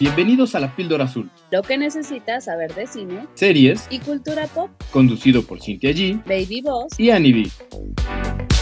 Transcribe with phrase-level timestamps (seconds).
[0.00, 4.70] Bienvenidos a La Píldora Azul, Lo que necesitas saber de cine series y cultura pop.
[4.90, 6.98] conducido por Cintia G Baby Boss.
[6.98, 8.54] y Annie B.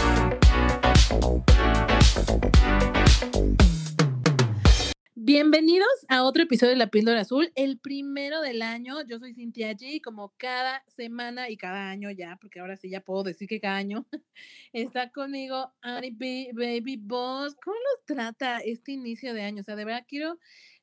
[5.15, 8.95] Bienvenidos a otro episodio de La Píldora Azul, el primero del año.
[9.07, 12.89] Yo soy Cintia G, y como cada semana y cada año ya, porque ahora sí
[12.89, 14.05] ya puedo decir que cada año
[14.73, 17.55] está conmigo Annie B, Baby Boss.
[17.63, 19.61] ¿Cómo los trata este inicio de año?
[19.61, 20.39] O sea, de verdad quiero,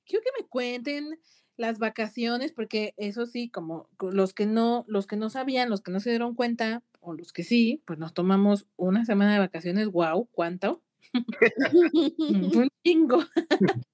[0.06, 1.18] quiero que me cuenten
[1.56, 5.82] las vacaciones, porque eso sí, como co- los que no, los que no sabían, los
[5.82, 9.38] que no se dieron cuenta, o los que sí, pues nos tomamos una semana de
[9.40, 9.88] vacaciones.
[9.88, 10.82] Wow, ¿cuánto?
[12.64, 13.18] Un chingo.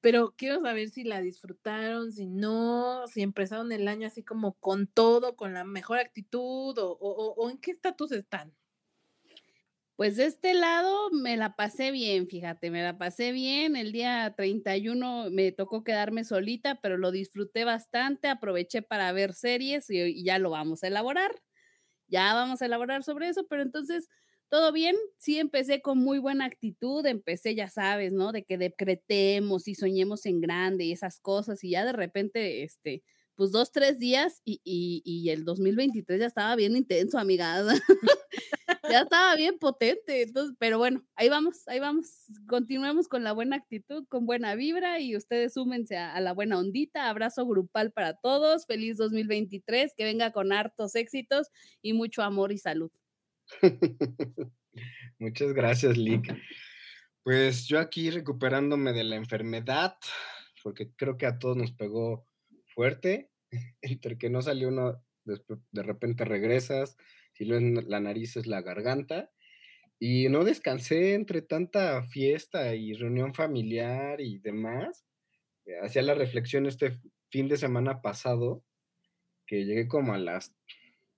[0.00, 4.86] Pero quiero saber si la disfrutaron, si no, si empezaron el año así como con
[4.86, 8.54] todo, con la mejor actitud, o- o- o en qué estatus están.
[9.96, 13.76] Pues de este lado me la pasé bien, fíjate, me la pasé bien.
[13.76, 19.88] El día 31 me tocó quedarme solita, pero lo disfruté bastante, aproveché para ver series
[19.88, 21.30] y, ya lo vamos a elaborar.
[22.08, 24.08] Ya vamos a elaborar sobre eso, pero entonces,
[24.50, 24.96] todo bien.
[25.18, 28.32] Sí, empecé con muy buena actitud, empecé, ya sabes, ¿no?
[28.32, 33.02] De que decretemos y soñemos en grande y esas cosas, y ya de repente, este,
[33.34, 37.64] pues dos, tres días y, y, y el 2023 ya estaba bien intenso, amiga.
[38.90, 42.24] ya estaba bien potente, entonces, pero bueno, ahí vamos, ahí vamos.
[42.46, 46.58] Continuemos con la buena actitud, con buena vibra y ustedes súmense a, a la buena
[46.58, 47.08] ondita.
[47.08, 48.66] Abrazo grupal para todos.
[48.66, 51.48] Feliz 2023, que venga con hartos éxitos
[51.82, 52.90] y mucho amor y salud.
[55.18, 56.34] Muchas gracias, Lick.
[57.22, 59.96] Pues yo aquí recuperándome de la enfermedad,
[60.62, 62.26] porque creo que a todos nos pegó
[62.74, 63.30] fuerte,
[63.82, 66.96] entre que no salió uno, de repente regresas,
[67.36, 69.30] si no es la nariz es la garganta,
[69.98, 75.04] y no descansé entre tanta fiesta y reunión familiar y demás.
[75.66, 76.98] Eh, Hacía la reflexión este
[77.30, 78.64] fin de semana pasado,
[79.46, 80.54] que llegué como a las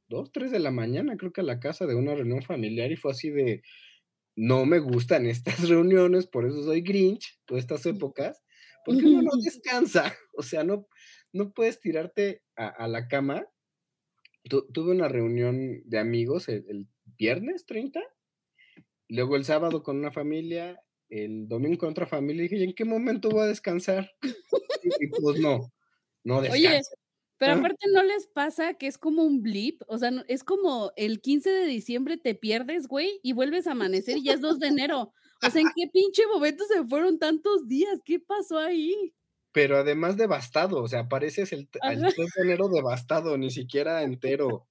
[0.08, 2.96] 2, 3 de la mañana, creo que a la casa de una reunión familiar y
[2.96, 3.62] fue así de,
[4.36, 8.42] no me gustan estas reuniones, por eso soy Grinch, todas estas épocas,
[8.84, 10.88] porque uno no descansa, o sea, no,
[11.32, 13.46] no puedes tirarte a, a la cama.
[14.48, 16.88] Tu- tuve una reunión de amigos el, el
[17.18, 18.00] viernes 30,
[19.08, 22.74] luego el sábado con una familia, el domingo con otra familia, y dije, ¿y en
[22.74, 24.10] qué momento voy a descansar?
[24.82, 25.72] Y, y pues no,
[26.24, 26.90] no Oye, descanso.
[27.38, 27.56] pero Ah.
[27.58, 31.20] aparte no les pasa que es como un blip, o sea, no- es como el
[31.20, 34.68] 15 de diciembre te pierdes, güey, y vuelves a amanecer y ya es 2 de
[34.68, 35.12] enero.
[35.42, 38.00] O sea, ¿en qué pinche momento se fueron tantos días?
[38.04, 39.14] ¿Qué pasó ahí?
[39.52, 42.10] Pero además devastado, o sea, apareces el, el Ajá.
[42.14, 44.68] 3 de enero devastado, ni siquiera entero.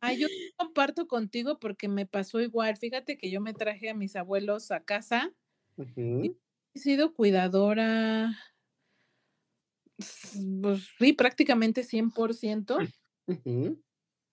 [0.00, 2.76] Ay, yo comparto contigo porque me pasó igual.
[2.76, 5.32] Fíjate que yo me traje a mis abuelos a casa.
[5.76, 6.38] Ujú.
[6.74, 8.36] He sido cuidadora,
[10.62, 12.78] pues sí, prácticamente 100%.
[13.26, 13.82] Ujú.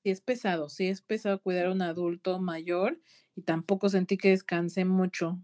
[0.04, 3.02] Sí es pesado, sí es pesado cuidar a un adulto mayor
[3.36, 5.40] y tampoco sentí que descansé mucho,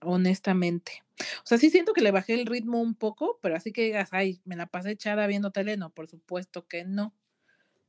[0.00, 1.02] honestamente.
[1.44, 4.10] O sea, sí siento que le bajé el ritmo un poco, pero así que digas,
[4.12, 7.16] ay, me la pasé echada viendo tele, no, por supuesto que no.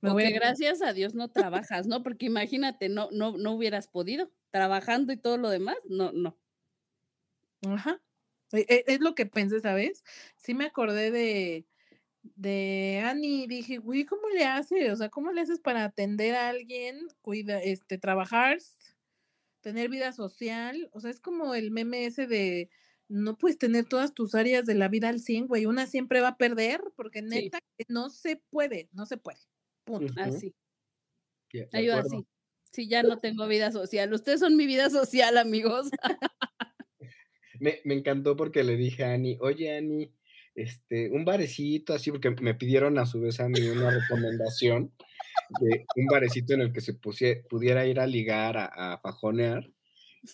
[0.02, 2.04] Me O voy que a- gracias a Dios no trabajas, ¿no?
[2.04, 4.32] Porque imagínate, no, no, no hubieras podido.
[4.52, 6.38] Trabajando y todo lo demás, no, no.
[7.68, 8.02] Ajá.
[8.54, 10.04] E- e- Es lo que pensé, ¿sabes?
[10.38, 11.68] Sí me acordé de,
[12.24, 14.92] de Annie dije, güey, ¿cómo le hace?
[14.92, 18.58] O sea, ¿cómo le haces para atender a alguien, cuida, este, trabajar,
[19.62, 20.90] tener vida social?
[20.94, 22.70] O sea, es como el meme ese de
[23.08, 26.30] no puedes tener todas tus áreas de la vida al 100, güey, una siempre va
[26.30, 27.26] a perder, porque Sí.
[27.28, 29.40] neta que no se puede, no se puede.
[29.84, 30.14] Punto.
[30.18, 30.54] Así.
[31.74, 32.00] Acuerdo.
[32.18, 32.28] así.
[32.72, 34.14] Sí, ya no tengo vida social.
[34.14, 35.90] Ustedes son mi vida social, amigos.
[37.60, 40.14] Me, me encantó porque le dije a Ani, oye Ani,
[40.56, 44.94] este, un barecito así, porque me pidieron a su vez a mí una recomendación
[45.62, 49.72] de un barecito en el que se pusie- pudiera ir a ligar, a, a fajonear.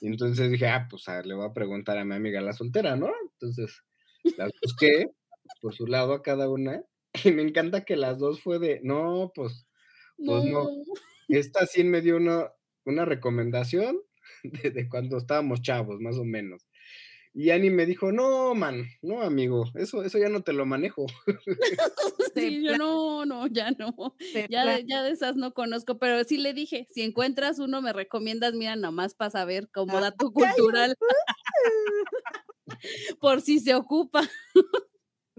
[0.01, 2.53] Y entonces dije, ah, pues a ver, le voy a preguntar a mi amiga la
[2.53, 3.11] soltera, ¿no?
[3.33, 3.83] Entonces
[4.37, 5.07] las busqué
[5.61, 6.83] por su lado a cada una.
[7.23, 9.67] Y me encanta que las dos fue de, no, pues,
[10.25, 10.67] pues no.
[11.29, 12.51] Esta sí me dio una,
[12.85, 13.99] una recomendación
[14.43, 16.67] de, de cuando estábamos chavos, más o menos.
[17.37, 21.05] Y Ani me dijo, no, man, no, amigo, eso, eso ya no te lo manejo.
[22.33, 24.15] Sí, yo no, no, ya no.
[24.49, 27.93] Ya de, ya de esas no conozco, pero sí le dije, si encuentras uno, me
[27.93, 30.95] recomiendas, mira, nomás para saber como Ah, dato cultural,
[33.21, 34.21] por si se ocupa.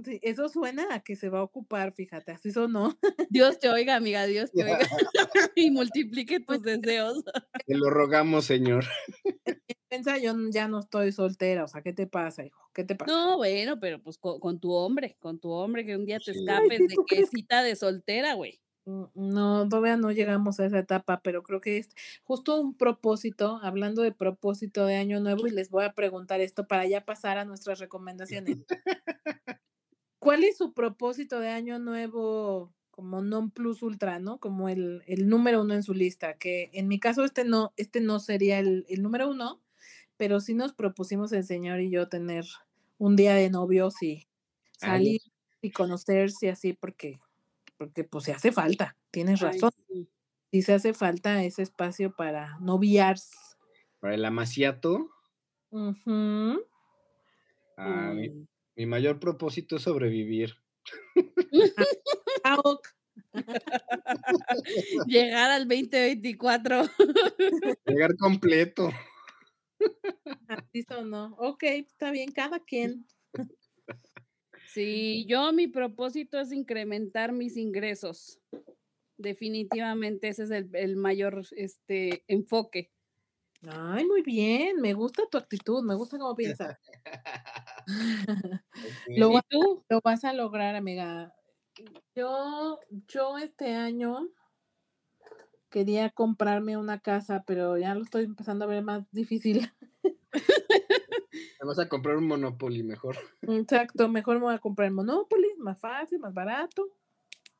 [0.04, 2.98] Sí, eso suena a que se va a ocupar, fíjate, así sonó.
[3.30, 4.78] Dios te oiga, amiga, Dios te oiga.
[5.56, 7.24] y multiplique tus deseos.
[7.66, 8.84] Te lo rogamos, señor.
[9.88, 12.60] Piensa, yo ya no estoy soltera, o sea, ¿qué te pasa, hijo?
[12.74, 13.12] ¿Qué te pasa?
[13.12, 16.32] No, bueno, pero pues co- con, tu hombre, con tu hombre que un día te
[16.34, 16.40] Sí.
[16.40, 18.60] escapes de ¿tú que cita de soltera, güey.
[18.84, 21.88] Mm, No, todavía no llegamos a esa etapa, pero creo que es
[22.24, 26.66] justo un propósito, hablando de propósito de año nuevo, y les voy a preguntar esto
[26.66, 28.58] para ya pasar a nuestras recomendaciones.
[30.26, 34.40] ¿Cuál es su propósito de año nuevo como non plus ultra, ¿no?
[34.40, 38.00] Como el, el número uno en su lista, que en mi caso este no, este
[38.00, 39.62] no sería el, el número uno,
[40.16, 42.44] pero sí nos propusimos el señor y yo tener
[42.98, 44.26] un día de novios y
[44.80, 45.20] Ay, salir
[45.62, 47.20] y conocerse así porque,
[47.78, 50.08] porque pues se hace falta, tienes Ay, razón, sí.
[50.52, 53.16] sí se hace falta ese espacio para noviar.
[54.00, 55.10] Para el amaciato,
[55.70, 56.58] Ujú.
[57.76, 58.46] ah, mi, Mm.
[58.76, 60.54] Mi mayor propósito es sobrevivir.
[62.44, 62.86] Ah, ok.
[65.08, 66.82] Llegar al 2024.
[67.86, 68.90] Llegar completo.
[70.46, 71.34] Así sonó.
[71.38, 73.04] Ok, está bien, cada quien.
[74.68, 78.38] Sí, yo mi propósito es incrementar mis ingresos.
[79.16, 82.92] Definitivamente ese es el, el mayor este, enfoque.
[83.66, 86.76] Ay, muy bien, me gusta tu actitud, me gusta cómo piensas.
[89.88, 91.34] Lo vas a lograr, amiga.
[92.14, 94.28] Yo, yo este año
[95.70, 99.70] quería comprarme una casa, pero ya lo estoy empezando a ver más difícil.
[101.58, 103.16] Te vas a comprar un Monopoly mejor.
[103.42, 106.88] Exacto, mejor me voy a comprar el Monopoly, más fácil, más barato.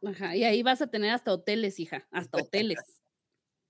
[0.05, 2.79] Ajá, y ahí vas a tener hasta hoteles, hija, hasta hoteles.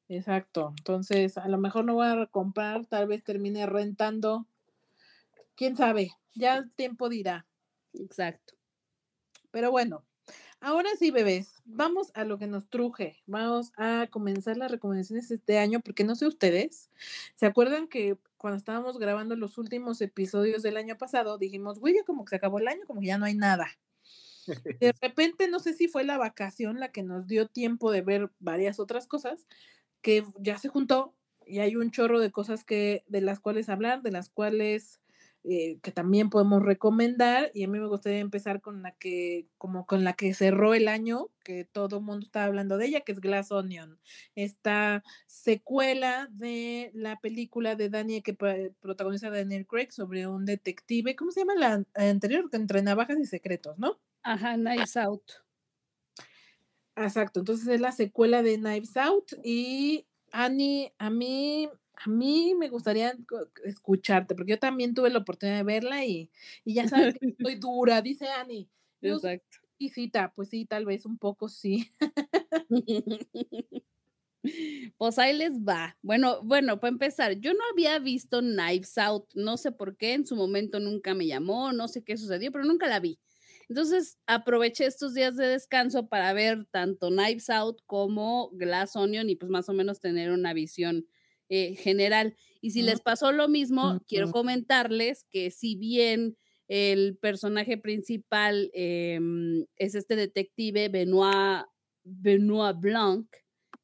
[0.09, 0.75] Exacto.
[0.79, 4.47] Entonces, a lo mejor no voy a comprar, tal vez termine rentando.
[5.56, 7.47] Quién sabe, ya el tiempo dirá.
[7.94, 8.55] Exacto.
[9.50, 10.05] Pero bueno,
[10.61, 13.23] ahora sí, bebés, vamos a lo que nos truje.
[13.26, 16.91] Vamos a comenzar las recomendaciones este año, porque no sé ustedes,
[17.37, 22.05] ¿se acuerdan que cuando estábamos grabando los últimos episodios del año pasado, dijimos, güey, ya
[22.05, 23.67] como que se acabó el año, como que ya no hay nada?
[24.81, 28.31] De repente, no sé si fue la vacación la que nos dio tiempo de ver
[28.41, 29.47] varias otras cosas,
[30.02, 31.14] que ya se juntó
[31.47, 35.00] y hay un chorro de cosas que, de las cuales hablar, de las cuales
[35.48, 39.87] eh, que también podemos recomendar y a mí me gustaría empezar con la que como
[39.87, 43.12] con la que cerró el año que todo el mundo está hablando de ella que
[43.12, 44.00] es Glass Onion
[44.34, 51.14] esta secuela de la película de Daniel que pa- protagoniza Daniel Craig sobre un detective
[51.14, 52.49] ¿cómo se llama la anterior?
[52.52, 54.00] entre navajas y secretos ¿no?
[54.22, 55.22] Ajá, Nice Out.
[56.96, 61.69] Exacto, entonces es la secuela de Knives Out y Annie, a mí,
[62.04, 63.14] a mí me gustaría
[63.64, 66.31] escucharte, porque yo también tuve la oportunidad de verla y,
[66.64, 68.26] y ya sabes que soy dura, dice
[69.02, 69.58] soy Exacto.
[69.78, 71.90] exquisita, pues sí, tal vez un poco sí.
[74.98, 75.96] Pues ahí les va.
[76.02, 80.26] Bueno, bueno, para empezar, yo no había visto Knives Out, no sé por qué, en
[80.26, 83.19] su momento nunca me llamó, no sé qué sucedió, pero nunca la vi.
[83.69, 89.37] Entonces aproveché estos días de descanso para ver tanto Knives Out como Glass Onion y
[89.37, 91.06] pues más o menos tener una visión
[91.48, 92.37] eh, general.
[92.60, 96.37] Y si les pasó lo mismo, quiero comentarles que si bien
[96.69, 101.66] el personaje principal em, es este detective Benoit,
[102.02, 103.28] Benoit Blanc,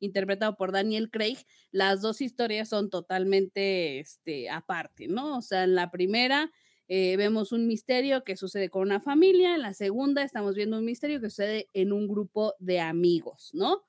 [0.01, 1.39] interpretado por Daniel Craig,
[1.71, 5.39] las dos historias son totalmente este, aparte, ¿no?
[5.39, 6.51] O sea, en la primera
[6.89, 10.85] eh, vemos un misterio que sucede con una familia, en la segunda estamos viendo un
[10.85, 13.85] misterio que sucede en un grupo de amigos, ¿no?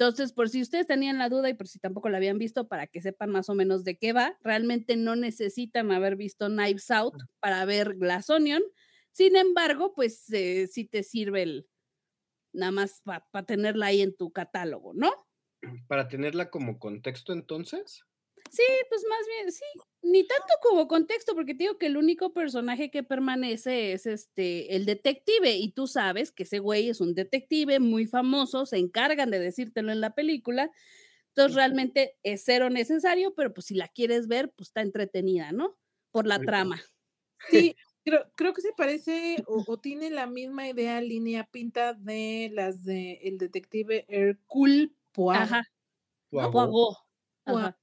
[0.00, 2.86] Entonces, por si ustedes tenían la duda y por si tampoco la habían visto, para
[2.86, 7.16] que sepan más o menos de qué va, realmente no necesitan haber visto Knives Out
[7.38, 8.62] para ver Glass Onion.
[9.12, 11.68] Sin embargo, pues eh, sí te sirve el,
[12.54, 15.12] nada más para tenerla ahí en tu catálogo, ¿no?
[15.86, 18.02] Para tenerla como contexto entonces.
[18.50, 19.64] Sí, pues más bien, sí,
[20.02, 24.74] ni tanto como contexto, porque te digo que el único personaje que permanece es este,
[24.76, 29.30] el detective, y tú sabes que ese güey es un detective muy famoso, se encargan
[29.30, 30.70] de decírtelo en la película,
[31.28, 35.78] entonces realmente es cero necesario, pero pues si la quieres ver, pues está entretenida, ¿no?
[36.10, 36.80] Por la trama.
[37.48, 42.50] Sí, creo, creo que se parece o, o tiene la misma idea, línea pinta de
[42.52, 45.42] las de el detective Hercule Poirot.
[45.42, 45.62] Ajá,
[46.30, 46.52] Poirot.
[46.52, 46.72] Poirot.
[46.72, 46.96] Poirot.
[47.46, 47.76] Ajá.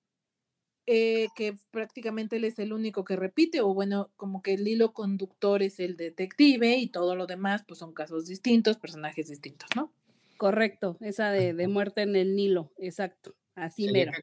[0.87, 4.93] Eh, que prácticamente él es el único que repite, o bueno, como que el hilo
[4.93, 9.93] conductor es el detective y todo lo demás, pues son casos distintos, personajes distintos, ¿no?
[10.37, 14.13] Correcto, esa de, de muerte en el Nilo, exacto, así Sería mero.
[14.13, 14.21] que-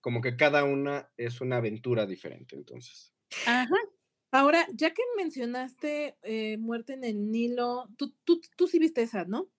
[0.00, 3.14] como que cada una es una aventura diferente, entonces.
[3.44, 3.74] Ajá,
[4.32, 9.24] Ahora, ya que mencionaste eh, Muerte en el Nilo, tú, tú, tú sí viste esa,
[9.24, 9.50] ¿no?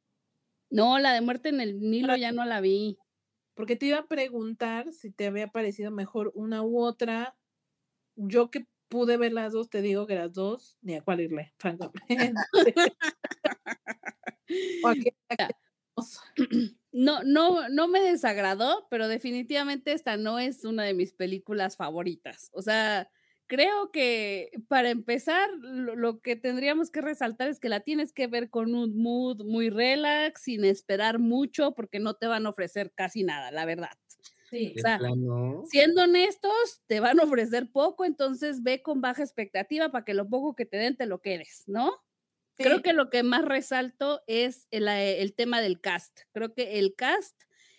[0.71, 2.97] no, la de muerte en el Nilo ya no la vi.
[3.59, 7.35] Porque te iba a preguntar si te había parecido mejor una u otra,
[8.15, 11.53] yo que pude ver las dos, te digo que las dos, ni a cuál irle,
[11.57, 12.03] francamente.
[16.91, 22.49] No, no, no me desagradó, pero definitivamente esta no es una de mis películas favoritas.
[22.53, 23.09] O sea,
[23.49, 28.27] creo que para empezar, lo, lo que tendríamos que resaltar es que la tienes que
[28.27, 32.93] ver con un mood muy relax, sin esperar mucho, porque no te van a ofrecer
[32.95, 33.91] casi nada, la verdad.
[34.49, 34.73] Sí.
[34.75, 35.71] De sea, plano.
[35.71, 40.29] Siendo honestos, te van a ofrecer poco, entonces ve con baja expectativa para que lo
[40.29, 41.93] poco que te den te lo quedes, ¿no?
[42.61, 42.83] Creo Sí.
[42.83, 46.21] que lo que más resalto es el, eh, el tema del cast.
[46.33, 47.35] Creo que el cast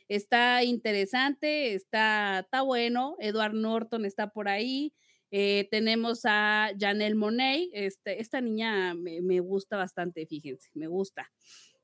[0.08, 3.16] está interesante, está, está bueno.
[3.20, 4.94] Edward Norton está por ahí.
[5.30, 7.68] Eh, tenemos a Janelle Monet.
[7.72, 11.30] Este, esta niña me, me gusta bastante, fíjense, me gusta.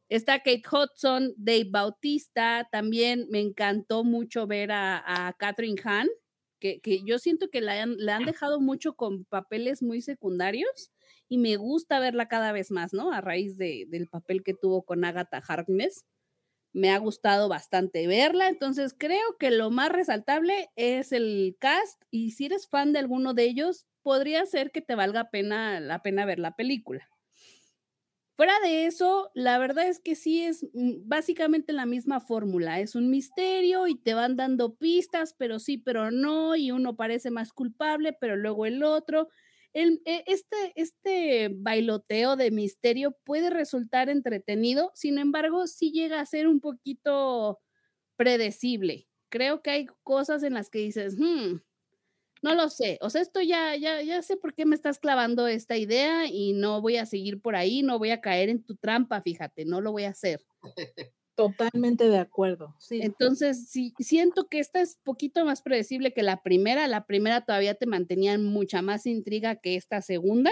[0.09, 2.69] Está Kate Hudson, Dave Bautista.
[2.71, 6.09] También me encantó mucho ver a, Catherine Hahn,
[6.61, 10.93] que, que yo siento que la han, la han dejado mucho con papeles muy secundarios
[11.29, 13.13] y me gusta verla cada vez más, ¿no?
[13.13, 16.05] A raíz de, del papel que tuvo con Agatha Harkness.
[16.77, 22.33] Me ha gustado bastante verla, entonces creo que lo más resaltable es el cast y
[22.33, 26.27] si eres fan de alguno de ellos, podría ser que te valga pena, la pena
[26.27, 27.09] ver la película.
[28.35, 32.81] Fuera de eso, la verdad es que sí es mm, básicamente la misma fórmula.
[32.81, 37.31] Es un misterio y te van dando pistas, pero sí, pero no, y uno parece
[37.31, 39.29] más culpable, pero luego el otro.
[39.77, 46.49] E- este, este bailoteo de misterio puede resultar entretenido, sin embargo, sí llega a ser
[46.49, 47.61] un poquito
[48.17, 49.09] predecible.
[49.31, 51.59] Creo que hay cosas en las que dices, "Hmm,
[52.43, 55.47] no lo sé, o sea, esto ya, ya, ya sé por qué me estás clavando
[55.49, 58.77] esta idea y no voy a seguir por ahí, no voy a caer en tu
[58.77, 60.41] trampa, fíjate, no lo voy a hacer.
[61.37, 62.75] Totalmente de acuerdo.
[62.79, 63.01] Sí.
[63.03, 66.89] Entonces, sí, siento que esta es poquito más predecible que la primera.
[66.89, 70.51] La primera todavía te mantenía en mucha más intriga que esta segunda.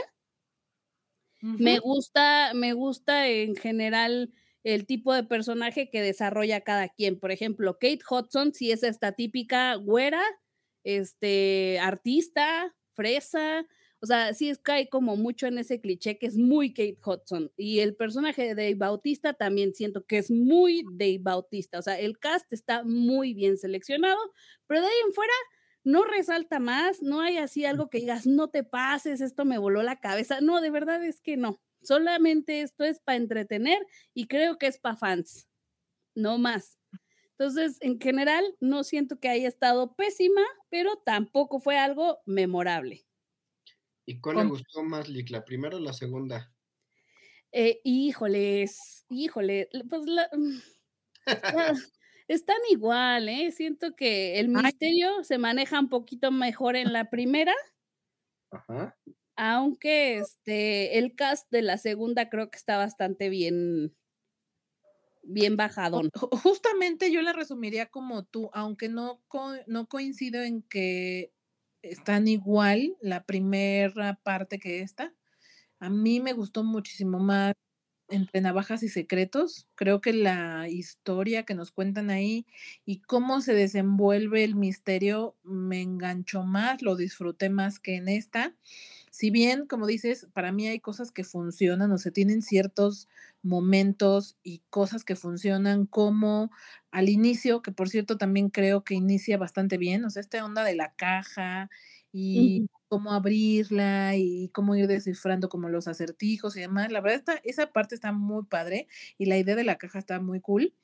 [1.40, 7.18] Me gusta, me gusta en general el tipo de personaje que desarrolla cada quien.
[7.18, 10.22] Por ejemplo, Kate Hudson, si es esta típica güera,
[10.84, 13.66] este, artista, fresa.
[14.04, 17.50] O sea, sí es, cae como mucho en ese cliché que es muy Kate Hudson.
[17.56, 21.78] Y el personaje de Dave Bautista también siento que es muy Dave Bautista.
[21.78, 24.18] O sea, el cast está muy bien seleccionado,
[24.66, 25.32] pero de ahí en fuera
[25.84, 29.82] no resalta más, no hay así algo que digas, no te pases, esto me voló
[29.82, 30.42] la cabeza.
[30.42, 31.62] No, de verdad es que no.
[31.82, 33.78] Solamente esto es para entretener
[34.12, 35.49] y creo que es para fans,
[36.14, 36.76] no más.
[37.38, 43.03] Entonces, en general, no siento que haya estado pésima, pero tampoco fue algo memorable.
[44.06, 45.28] ¿Y cuál le gustó más, Lick?
[45.28, 46.54] ¿La primera o la segunda?
[47.52, 50.58] Eh, híjoles, híjole, pues la- mm,
[51.52, 51.73] ah,
[52.28, 53.52] están igual, ¿eh?
[53.52, 54.64] Siento que el Ay.
[54.64, 57.54] misterio se maneja un poquito mejor en la primera,
[58.50, 58.96] Ajá.
[59.37, 63.96] aunque este, el cast de la segunda creo que está bastante bien,
[65.23, 66.11] bien bajadón.
[66.12, 71.33] Ju- Justamente yo la resumiría como tú, aunque no, co- no coincido en que
[71.90, 75.14] están igual la primera parte que esta.
[75.80, 77.54] A mí me gustó muchísimo más
[78.08, 79.68] entre navajas y secretos.
[79.74, 82.46] Creo que la historia que nos cuentan ahí
[82.84, 88.54] y cómo se desenvuelve el misterio me enganchó más, lo disfruté más que en esta.
[89.16, 93.09] Si bien, como dices, para mí hay cosas que funcionan, o sea, tienen ciertos
[93.42, 96.50] momentos y cosas que funcionan como
[96.90, 100.64] al inicio, que por cierto también creo que inicia bastante bien, o sea, esta onda
[100.64, 101.71] de la caja
[102.12, 106.90] y cómo abrirla y cómo ir descifrando como los acertijos y demás.
[106.90, 110.18] La verdad, está, esa parte está muy padre y la idea de la caja está
[110.21, 110.75] muy cool.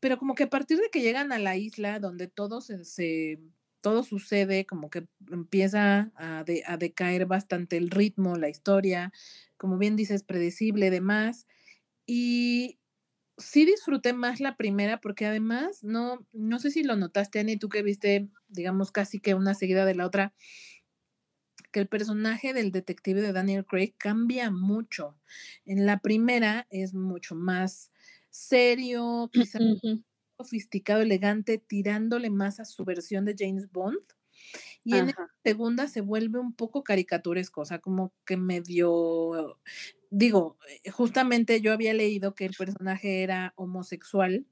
[0.00, 3.40] Pero como que a partir de que llegan a la isla donde todo se, se-
[3.86, 9.12] todo sucede, como que empieza a, de- a decaer bastante el ritmo, la historia,
[9.56, 11.46] como bien dices, predecible, demás.
[12.04, 12.80] Y
[13.38, 17.68] sí disfruté más la primera porque además, no, no sé si lo notaste, Ani, tú
[17.68, 20.34] que viste, digamos, casi que una seguida de la otra,
[21.70, 25.16] que el personaje del detective de Daniel Craig cambia mucho.
[25.64, 27.92] En la primera es mucho más
[28.30, 30.02] serio, quizá Ujú.
[30.36, 33.98] Sofisticado, elegante, tirándole más a su versión de James Bond.
[34.84, 39.58] Y en esta segunda se vuelve un poco caricaturesco, o sea, como que medio,
[40.10, 44.46] digo, eh, justamente yo había leído que el personaje era homosexual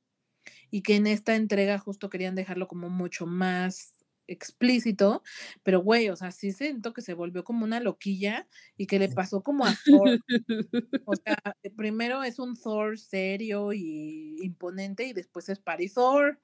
[0.71, 5.23] y que en esta entrega justo querían dejarlo como mucho más explícito,
[5.63, 9.09] pero güey, o sea, sí siento que se volvió como una loquilla y que le
[9.09, 10.19] pasó como a Thor,
[11.07, 16.39] o sea, eh, primero es un Thor serio y imponente y después es Paris Thor,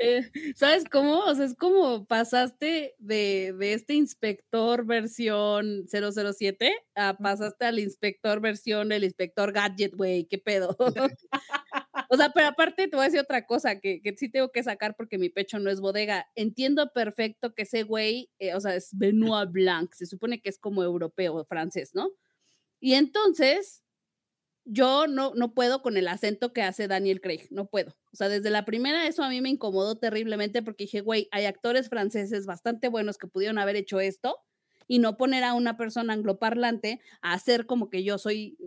[0.00, 1.20] Eh, ¿Sabes cómo?
[1.24, 8.40] O sea, es como pasaste de, de este inspector versión 007 a pasaste al inspector
[8.40, 10.76] versión el inspector gadget, güey, qué pedo.
[12.08, 14.62] o sea, pero aparte te voy a decir otra cosa que, que sí tengo que
[14.62, 16.26] sacar porque mi pecho no es bodega.
[16.34, 20.58] Entiendo perfecto que ese güey, eh, o sea, es Benoit Blanc, se supone que es
[20.58, 22.10] como europeo, francés, ¿no?
[22.80, 23.82] Y entonces,
[24.64, 27.96] yo no, no puedo con el acento que hace Daniel Craig, no puedo.
[28.12, 31.46] O sea, desde la primera eso a mí me incomodó terriblemente porque dije, güey, hay
[31.46, 34.36] actores franceses bastante buenos que pudieron haber hecho esto
[34.86, 38.58] y no poner a una persona angloparlante a hacer como que yo soy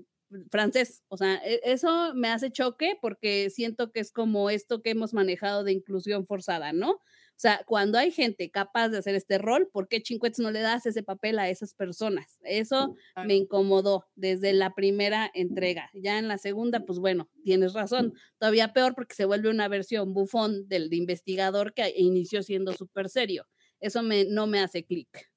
[0.50, 1.04] francés.
[1.08, 5.14] O sea, e- eso me hace choque porque siento que es como esto que hemos
[5.14, 6.92] manejado de inclusión forzada, ¿no?
[6.92, 10.60] O sea, cuando hay gente capaz de hacer este rol, ¿por qué chincuetes no le
[10.60, 12.38] das ese papel a esas personas?
[12.44, 15.90] Eso me incomodó desde la primera entrega.
[15.94, 18.14] Ya en la segunda, pues bueno, tienes razón.
[18.38, 23.10] Todavía peor porque se vuelve una versión bufón del de investigador que inició siendo súper
[23.10, 23.48] serio.
[23.80, 25.31] Eso me, no me hace clic.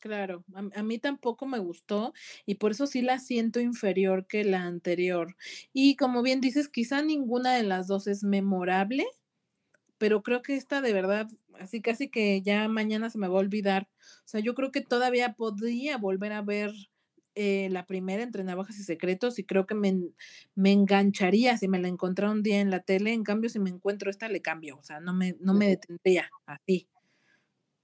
[0.00, 2.12] Claro, a, a mí tampoco me gustó
[2.46, 5.36] y por eso sí la siento inferior que la anterior.
[5.72, 9.06] Y como bien dices, quizá ninguna de las dos es memorable,
[9.98, 11.28] pero creo que esta de verdad,
[11.60, 13.88] así casi que ya mañana se me va a olvidar.
[14.00, 16.72] O sea, yo creo que todavía podría volver a ver
[17.34, 19.96] eh, la primera entre navajas y secretos y creo que me,
[20.54, 23.12] me engancharía si me la encontrara un día en la tele.
[23.12, 24.78] En cambio, si me encuentro esta, le cambio.
[24.78, 26.88] O sea, no me, no me detendría así.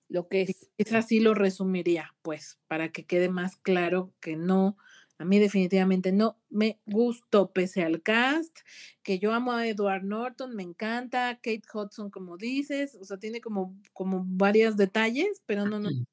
[0.08, 0.68] Lo que es.
[0.78, 4.76] Es así lo resumiría, pues, para que quede más claro que no,
[5.18, 8.58] a mí definitivamente no me gustó, pese al cast,
[9.02, 13.40] que yo amo a Edward Norton, me encanta, Kate Hudson, como dices, o sea, tiene
[13.40, 16.04] como, como varios detalles, pero no, no, ni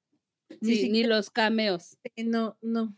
[0.49, 1.97] Sí, ni siquiera, los cameos.
[2.17, 2.95] no, no,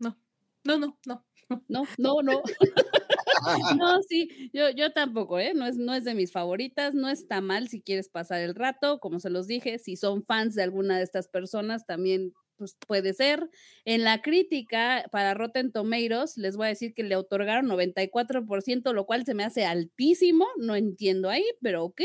[0.00, 0.18] no,
[0.64, 1.24] no, no, no.
[1.68, 2.42] No, no, no.
[3.78, 5.52] No, sí, yo, yo tampoco, ¿eh?
[5.54, 9.00] No es, no es de mis favoritas, no está mal si quieres pasar el rato,
[9.00, 13.12] como se los dije, si son fans de alguna de estas personas, también pues, puede
[13.14, 13.48] ser.
[13.84, 19.04] En la crítica para Rotten Tomatoes, les voy a decir que le otorgaron 94%, lo
[19.06, 22.02] cual se me hace altísimo, no entiendo ahí, pero ok.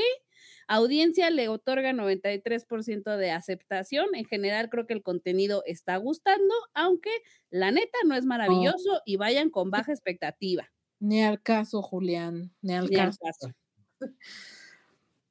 [0.68, 4.08] Audiencia le otorga 93% de aceptación.
[4.16, 7.12] En general creo que el contenido está gustando, aunque
[7.50, 10.72] la neta no es No, maravilloso y vayan con baja expectativa.
[11.02, 13.20] Ni al caso, Julián, ni al Ni al caso.
[13.20, 13.52] caso.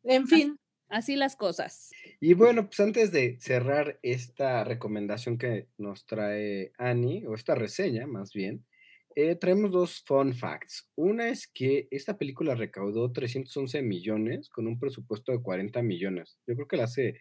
[0.03, 0.59] En fin,
[0.91, 1.91] Así las cosas.
[2.21, 8.09] Y bueno, pues antes de cerrar esta recomendación que nos trae Annie, o esta reseña
[8.09, 8.67] más bien,
[9.15, 10.91] eh, traemos dos fun facts.
[10.97, 16.39] Una es que esta película recaudó 311 millones con un presupuesto de 40 millones.
[16.45, 17.21] Yo creo que la hace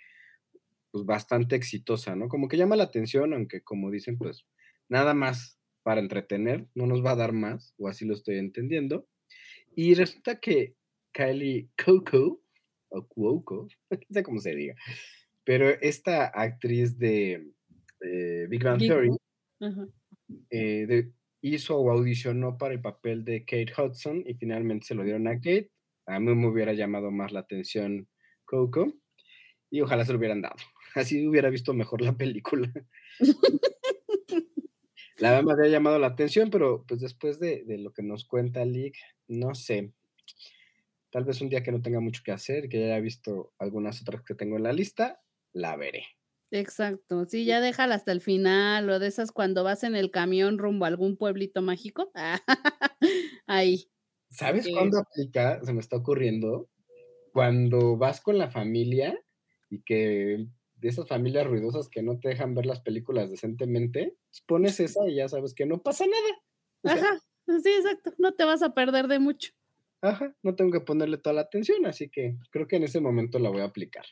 [0.92, 2.28] pues, bastante exitosa, ¿no?
[2.28, 4.46] Como que llama la atención, aunque como dicen, pues
[4.88, 5.59] nada más
[5.90, 9.08] para entretener, no nos va a dar más, o así lo estoy entendiendo.
[9.76, 10.76] Y resulta que
[11.12, 12.44] Kylie Coco,
[12.90, 14.76] o Cuoco, no sé cómo se diga,
[15.44, 17.54] pero esta actriz de
[18.02, 19.10] eh, Big Bang Theory
[20.52, 25.04] eh, de- hizo o audicionó para el papel de Kate Hudson y finalmente se lo
[25.04, 25.72] dieron a Kate.
[26.06, 28.08] A mí me hubiera llamado más la atención
[28.46, 28.94] Coco
[29.72, 30.58] y ojalá se lo hubieran dado.
[30.94, 32.72] Así hubiera visto mejor la película.
[35.20, 38.26] La verdad me había llamado la atención, pero pues después de, de lo que nos
[38.26, 39.94] cuenta Lick, no sé.
[41.12, 44.02] Tal vez un día que no tenga mucho que hacer, que ya haya visto algunas
[44.02, 45.22] otras que tengo en la lista,
[45.54, 46.06] la veré.
[46.52, 47.26] Exacto.
[47.26, 50.86] Sí, ya déjala hasta el final, o de esas cuando vas en el camión rumbo
[50.86, 52.12] a algún pueblito mágico.
[53.48, 53.92] Ahí.
[54.30, 55.64] ¿Sabes que- cuándo aplica?
[55.64, 56.70] Se me está ocurriendo.
[57.34, 59.20] Cuando vas con la familia
[59.70, 60.48] y que
[60.80, 65.08] de esas familias ruidosas que no te dejan ver las películas decentemente, pues pones esa
[65.08, 66.42] y ya sabes que no pasa nada.
[66.84, 67.20] O sea, Ajá.
[67.64, 68.14] Sí, exacto.
[68.20, 69.52] No te vas a perder de mucho.
[70.02, 73.40] ajá, no tengo que ponerle toda la atención, así que creo que en ese momento
[73.40, 74.06] la voy a aplicar.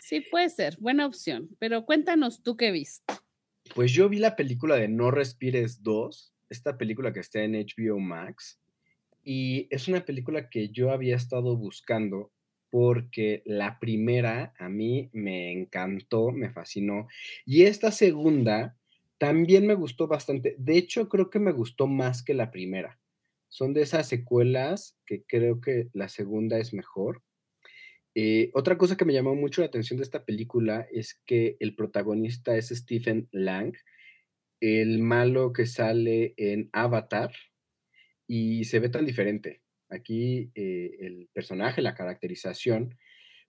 [0.00, 0.76] Sí, puede ser.
[0.80, 1.48] Buena opción.
[1.58, 3.14] Pero cuéntanos tú qué viste.
[3.74, 7.98] Pues yo vi la película de No Respires 2, esta película que está en HBO
[8.00, 8.60] Max,
[9.22, 12.30] y es una película que yo había estado buscando
[12.74, 17.06] porque la primera a mí me encantó, me fascinó,
[17.46, 18.76] y esta segunda
[19.16, 20.56] también me gustó bastante.
[20.58, 22.98] De hecho, creo que me gustó más que la primera.
[23.48, 27.22] Son de esas secuelas que creo que la segunda es mejor.
[28.16, 31.76] Eh, otra cosa que me llamó mucho la atención de esta película es que el
[31.76, 33.76] protagonista es Stephen Lang,
[34.58, 37.30] el malo que sale en Avatar,
[38.26, 39.63] y se ve tan diferente.
[39.94, 42.96] Aquí eh, el personaje, la caracterización,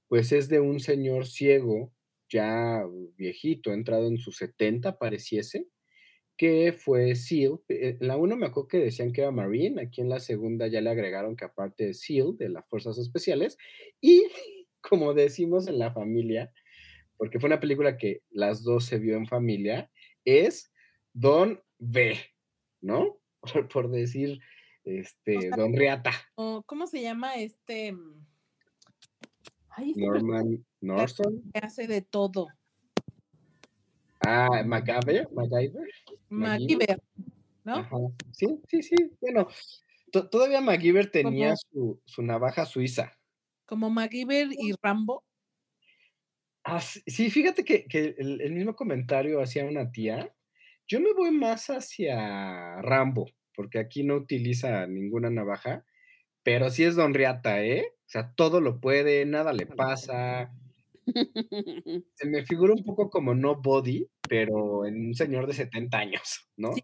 [0.07, 1.93] pues es de un señor ciego,
[2.29, 2.83] ya
[3.17, 5.67] viejito, entrado en sus 70, pareciese,
[6.37, 7.59] que fue SEAL.
[7.69, 10.67] Eh, En la 1 me acuerdo que decían que era Marine, aquí en la segunda
[10.67, 13.57] ya le agregaron que aparte es SEAL, de las Fuerzas Especiales,
[14.01, 14.23] y
[14.81, 16.51] como decimos en la familia,
[17.17, 19.91] porque fue una película que las dos se vio en familia,
[20.25, 20.71] es
[21.13, 22.17] Don B,
[22.81, 23.19] ¿no?
[23.53, 24.39] Por, por decir,
[24.85, 27.91] este, sea, Don Riata, O, ¿Cómo se llama este?
[27.91, 28.25] mm?
[29.69, 32.47] Ay, este Norman Norton, que hace de todo.
[34.21, 35.89] ah, MacGyver, MacGyver,
[36.29, 37.01] MacGyver,
[37.63, 37.75] ¿no?
[37.75, 37.97] Ajá.
[38.31, 38.95] Sí, sí, sí.
[39.21, 39.47] Bueno,
[40.11, 43.11] to- todavía MacGyver tenía su, su navaja suiza.
[43.65, 45.23] Como MacGyver y Rambo.
[46.63, 50.33] Ah, sí, sí, fíjate que, que el, el mismo comentario hacía una tía.
[50.87, 55.85] Yo me voy más hacia Rambo, porque aquí no utiliza ninguna navaja,
[56.43, 57.87] pero sí es Don Riata, ¿eh?
[58.05, 60.51] O sea, todo lo puede, nada le pasa.
[62.15, 66.47] Se me figura un poco como no body, pero en un señor de 70 años,
[66.57, 66.73] ¿no?
[66.73, 66.81] Sí.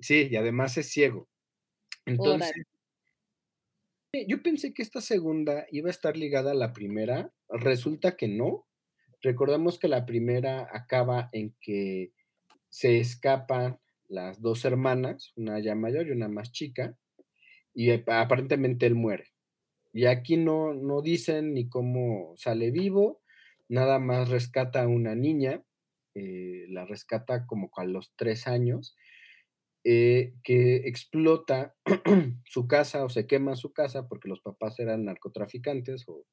[0.00, 1.28] Sí, y además es ciego.
[2.06, 2.52] Entonces,
[4.26, 7.32] yo pensé que esta segunda iba a estar ligada a la primera.
[7.48, 8.66] Resulta que no.
[9.20, 12.12] Recordamos que la primera acaba en que
[12.68, 16.96] se escapan las dos hermanas, una ya mayor y una más chica,
[17.74, 19.26] y ap- aparentemente él muere.
[19.92, 23.22] Y aquí no, no dicen ni cómo sale vivo,
[23.68, 25.64] nada más rescata a una niña,
[26.14, 28.96] eh, la rescata como a los tres años,
[29.84, 31.76] eh, que explota
[32.46, 36.24] su casa o se quema su casa porque los papás eran narcotraficantes o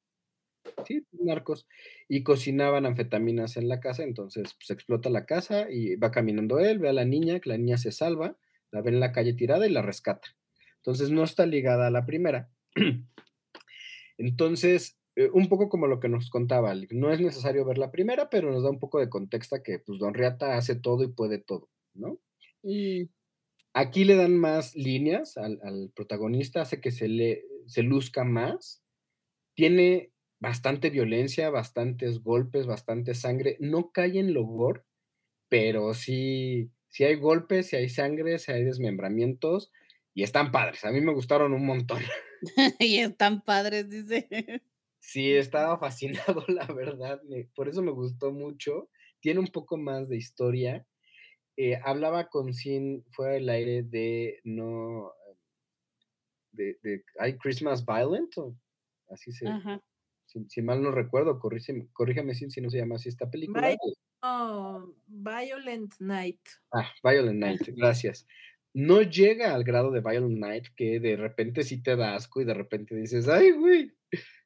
[0.84, 1.66] sí, narcos
[2.08, 6.78] y cocinaban anfetaminas en la casa, entonces pues, explota la casa y va caminando él,
[6.78, 8.36] ve a la niña, que la niña se salva,
[8.70, 10.28] la ve en la calle tirada y la rescata.
[10.76, 12.50] Entonces no está ligada a la primera.
[14.18, 18.30] Entonces, eh, un poco como lo que nos contaba, no es necesario ver la primera,
[18.30, 21.38] pero nos da un poco de contexto que pues Don Riata hace todo y puede
[21.38, 22.18] todo, ¿no?
[22.62, 23.04] Mm,
[23.74, 28.82] Aquí le dan más líneas al, al protagonista, hace que se, le, se luzca más.
[29.54, 33.56] Tiene bastante violencia, bastantes golpes, bastante sangre.
[33.60, 34.82] No cae en lo gore,
[35.48, 39.72] pero sí, sí hay golpes, sí hay sangre, sí hay desmembramientos
[40.14, 40.84] y están padres.
[40.84, 42.02] A mí me gustaron un montón.
[42.80, 44.28] y están padres, dice.
[45.00, 47.20] Sí, estaba fascinado, la verdad.
[47.54, 48.90] por eso me gustó mucho.
[49.20, 50.86] Tiene un poco más de historia.
[51.56, 55.12] Eh, hablaba con Sin fuera del aire de no.
[56.52, 58.36] De, de ¿Hay Christmas Violent?
[58.38, 58.56] O
[59.10, 59.46] así se.
[59.48, 59.80] Ajá.
[60.26, 63.68] Si, si mal no recuerdo, corrígeme, corrígeme si no se llama así esta película.
[63.70, 63.76] Vi-
[64.22, 66.40] Oh, Violent Night.
[66.72, 68.26] Ah, Violent Night, gracias.
[68.74, 72.44] No llega al grado de Violent Night que de repente sí te da asco y
[72.44, 73.92] de repente dices, ay, güey,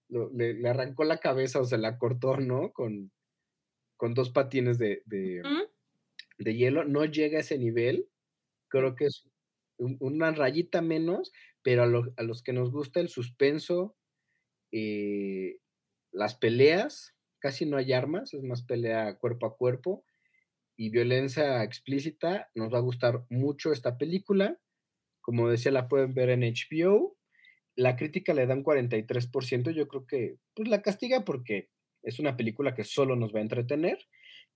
[0.08, 2.72] le, le arrancó la cabeza o se la cortó, ¿no?
[2.72, 3.10] Con,
[3.96, 6.44] con dos patines de, de, ¿Mm?
[6.44, 6.84] de hielo.
[6.84, 8.08] No llega a ese nivel.
[8.68, 9.24] Creo que es
[9.78, 13.96] un- una rayita menos, pero a, lo- a los que nos gusta el suspenso,
[14.72, 15.58] eh,
[16.12, 20.04] las peleas, casi no hay armas, es más pelea cuerpo a cuerpo
[20.76, 22.50] y violencia explícita.
[22.54, 24.58] Nos va a gustar mucho esta película.
[25.20, 27.18] Como decía, la pueden ver en HBO.
[27.76, 29.72] La crítica le da un 43%.
[29.72, 31.68] Yo creo que pues, la castiga porque
[32.02, 33.98] es una película que solo nos va a entretener,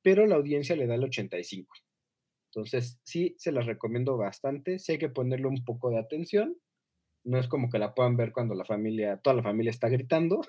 [0.03, 1.67] pero la audiencia le da el 85%.
[2.51, 4.79] Entonces, sí, se las recomiendo bastante.
[4.79, 6.57] Sí que ponerle un poco de atención.
[7.25, 10.41] No es como que la puedan ver cuando la familia, toda la familia está gritando,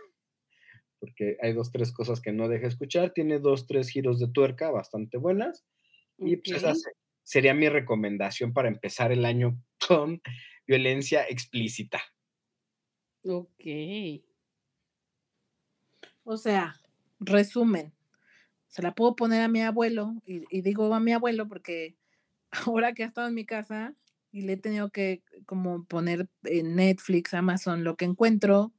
[1.05, 3.11] porque hay dos, tres cosas que no deja escuchar.
[3.11, 5.65] Tiene dos, tres giros de tuerca bastante buenas.
[6.17, 6.73] Y pues esa
[7.23, 10.21] sería mi recomendación para empezar el año con
[10.67, 12.01] violencia explícita.
[13.23, 13.65] Ok.
[16.23, 16.75] O sea,
[17.19, 17.93] resumen.
[18.67, 21.95] Se la puedo poner a mi abuelo, y, y digo a mi abuelo porque
[22.65, 23.95] ahora que ha estado en mi casa
[24.31, 28.73] y le he tenido que como poner en Netflix, Amazon, lo que encuentro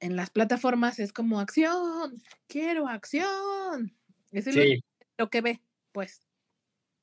[0.00, 3.96] en las plataformas es como acción, quiero acción.
[4.32, 4.80] Es Sí,
[5.18, 6.26] lo que ve, pues.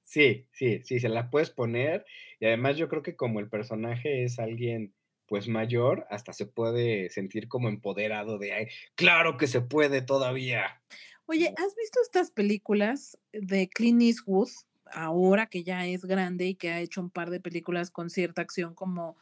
[0.01, 2.05] sí, sí, sí, se la puedes poner.
[2.39, 4.95] Y además yo creo que como el personaje es alguien
[5.27, 10.83] pues mayor, hasta se puede sentir como empoderado de, "Ay, claro que se puede todavía.
[11.25, 14.49] Oye, ¿has visto estas películas de Clint Eastwood,
[14.91, 18.41] ahora que ya es grande y que ha hecho un par de películas con cierta
[18.41, 19.17] acción como,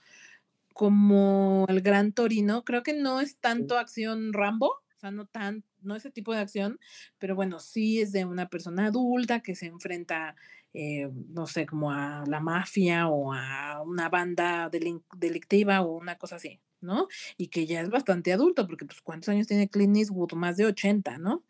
[0.82, 2.63] como El Gran Torino?
[2.65, 6.39] Creo que no es tanto acción Rambo, o sea, no tan, no ese tipo de
[6.39, 6.80] acción,
[7.20, 10.36] pero bueno, sí es de una persona adulta que se enfrenta,
[10.74, 16.38] eh, no sé, como a la mafia o a una banda delictiva o una cosa
[16.38, 17.08] así, ¿no?
[17.38, 20.34] Y que ya es bastante adulto, porque pues ¿cuántos años tiene Clint Eastwood?
[20.34, 21.44] Más de 80, ¿no?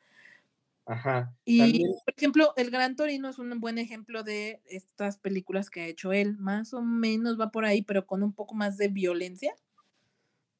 [0.85, 1.35] Ajá.
[1.45, 5.81] Y, También, por ejemplo, El Gran Torino es un buen ejemplo de estas películas que
[5.81, 6.37] ha hecho él.
[6.37, 9.55] Más o menos va por ahí, pero con un poco más de violencia.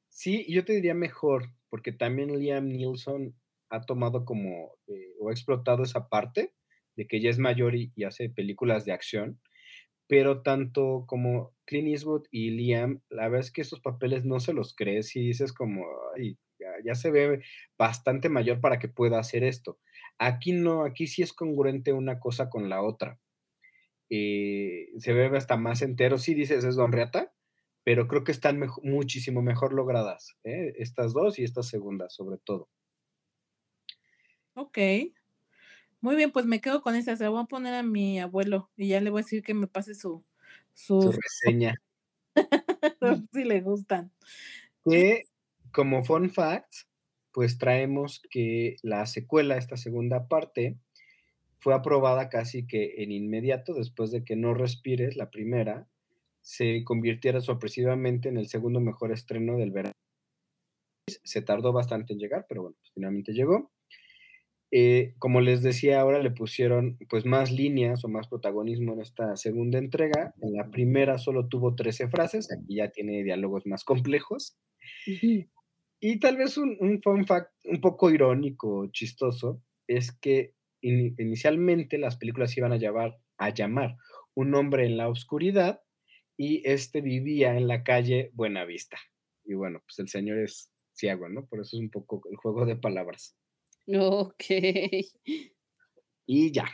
[0.08, 3.34] sí, yo te diría mejor, porque también Liam Neeson
[3.70, 6.54] ha tomado como, eh, o ha explotado esa parte
[6.96, 9.40] de que ya es mayor y, y hace películas de acción,
[10.08, 14.54] pero tanto como Clint Eastwood y Liam, la verdad es que esos papeles no se
[14.54, 17.42] los crees y dices como, "Ay, ya, ya se ve
[17.78, 19.80] bastante mayor para que pueda hacer esto.
[20.18, 23.18] Aquí no, aquí sí es congruente una cosa con la otra.
[24.10, 27.32] Eh, se ve hasta más entero, sí dices es Don Riata,
[27.84, 30.74] pero creo que están muchísimo mejor logradas, ¿eh?
[30.76, 32.68] Estas dos y esta segunda, sobre todo.
[34.56, 34.78] Ok.
[36.00, 37.16] Muy bien, pues me quedo con esa.
[37.16, 39.54] Se la voy a poner a mi abuelo y ya le voy a decir que
[39.54, 40.24] me pase su,
[41.00, 41.74] Su sus reseña.
[43.32, 44.12] si le gustan.
[44.84, 45.22] Que
[45.72, 46.86] como fun facts,
[47.32, 50.78] pues traemos que la secuela, esta segunda parte,
[51.58, 55.86] fue aprobada casi que en inmediato después de que No Respires, la primera,
[56.40, 59.94] se convirtiera sorpresivamente en el segundo mejor estreno del verano.
[61.06, 63.70] Se tardó bastante en llegar, pero bueno, pues finalmente llegó.
[64.74, 69.36] Eh, como les decía, ahora le pusieron pues más líneas o más protagonismo en esta
[69.36, 70.34] segunda entrega.
[70.40, 74.56] En la primera solo tuvo 13 frases, aquí ya tiene diálogos más complejos.
[76.02, 81.96] Y tal vez un, un fun fact un poco irónico, chistoso, es que in- inicialmente
[81.98, 83.96] las películas iban a llamar, a llamar
[84.34, 85.82] Un hombre en la oscuridad
[86.36, 88.98] y este vivía en la calle Buenavista.
[89.44, 91.46] Y bueno, pues el señor es ciego, ¿no?
[91.46, 93.36] Por eso es un poco el juego de palabras.
[93.86, 94.44] Ok.
[96.26, 96.66] Y ya,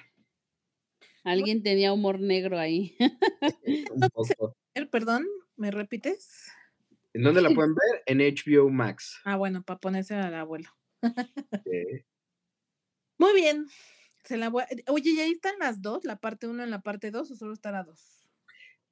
[1.24, 2.96] Alguien tenía humor negro ahí.
[3.94, 4.56] un poco.
[4.74, 6.50] Er, Perdón, ¿me repites?
[7.18, 8.02] ¿En dónde la pueden ver?
[8.07, 9.18] En HBO Max.
[9.24, 10.70] Ah, bueno, para ponerse al abuelo.
[11.72, 12.04] Eh,
[13.18, 13.66] Muy bien.
[14.24, 16.04] Se la voy a- Oye, ¿y ahí están las dos?
[16.04, 18.31] ¿La parte 1 en la parte 2 o solo está la 2?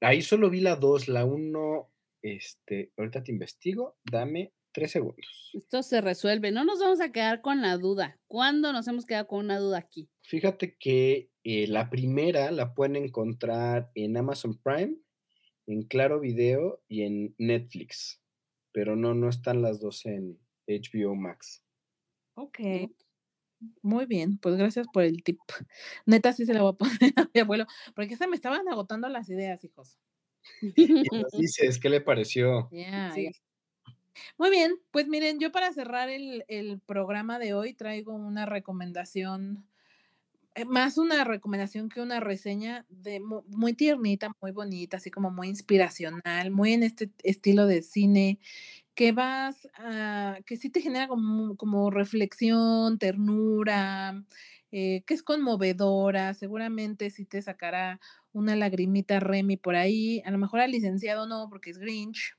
[0.03, 1.91] ahí solo vi la 2, la 1,
[2.23, 5.51] este, ahorita te investigo, dame tres segundos.
[5.55, 6.53] Esto se resuelve.
[6.53, 8.19] No nos vamos a quedar con la duda.
[8.27, 10.11] ¿Cuándo nos hemos quedado con una duda aquí?
[10.23, 14.97] Fíjate que eh, la primera la pueden encontrar en Amazon Prime,
[15.67, 18.23] en Claro Video y en Netflix,
[18.73, 21.63] pero no, no están las dos en HBO Max.
[22.35, 22.59] Ok.
[23.83, 25.39] Muy bien, pues gracias por el tip.
[26.05, 29.09] Neta, sí se la voy a poner a mi abuelo, porque se me estaban agotando
[29.09, 29.99] las ideas, hijos.
[30.77, 32.69] Y nos dices, ¿qué le pareció?
[33.15, 33.31] Sí.
[34.39, 39.67] Muy bien, pues miren, yo para cerrar el, el programa de hoy traigo una recomendación,
[39.67, 39.76] eh,
[40.65, 45.49] más una recomendación que una reseña de mu- muy tiernita, muy bonita, así como muy
[45.49, 48.39] inspiracional, muy en este estilo de cine,
[48.95, 54.25] que vas a, que sí te genera como, como reflexión, ternura,
[54.73, 58.01] eh, que es conmovedora, seguramente sí te sacará
[58.33, 62.35] una lagrimita Remy por ahí, a lo mejor al licenciado no, porque es Grinch.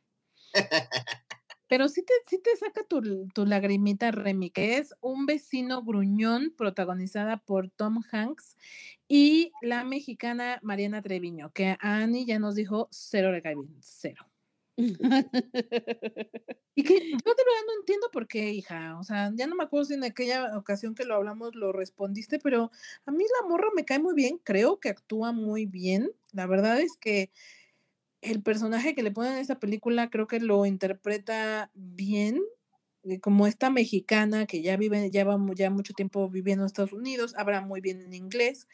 [1.68, 6.54] Pero sí te, sí te saca tu, tu lagrimita Remy, que es un vecino gruñón
[6.58, 8.56] protagonizada por Tom Hanks
[9.08, 13.78] y la mexicana Mariana Treviño, que a Annie ya nos dijo cero le cae bien,
[13.82, 14.26] cero.
[16.76, 19.00] Y que yo de verdad no entiendo por qué, hija.
[19.00, 22.38] O sea, ya no me acuerdo si en aquella ocasión que lo hablamos lo respondiste,
[22.38, 22.70] pero
[23.08, 26.12] a mí la morra me cae muy bien, creo que actúa muy bien.
[26.34, 27.32] La verdad es que
[28.22, 32.42] el personaje que le ponen en esta película creo que lo interpreta bien,
[33.04, 36.94] eh, como esta mexicana que ya vive, ya va ya mucho tiempo viviendo en Estados
[36.94, 38.68] Unidos, habla muy bien en inglés,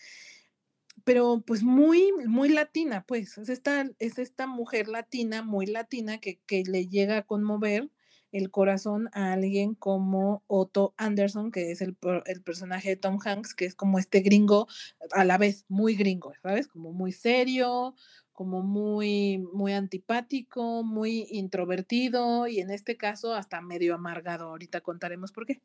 [1.03, 6.39] pero pues muy, muy latina, pues, es esta, es esta mujer latina, muy latina, que,
[6.45, 7.89] que le llega a conmover
[8.32, 13.53] el corazón a alguien como Otto Anderson, que es el, el personaje de Tom Hanks,
[13.53, 14.67] que es como este gringo,
[15.12, 16.67] a la vez muy gringo, ¿sabes?
[16.67, 17.95] Como muy serio,
[18.34, 24.48] como muy, muy antipático, muy introvertido y en este caso hasta medio amargado.
[24.50, 25.62] Ahorita contaremos por qué.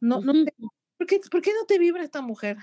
[0.00, 0.54] No, no te-
[0.98, 2.58] ¿por qué, por qué no te vibra esta mujer?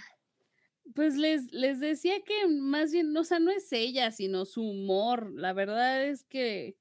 [0.96, 5.32] Pues les, les decía que más bien, o sea, no es ella, sino su humor.
[5.34, 6.78] La verdad es que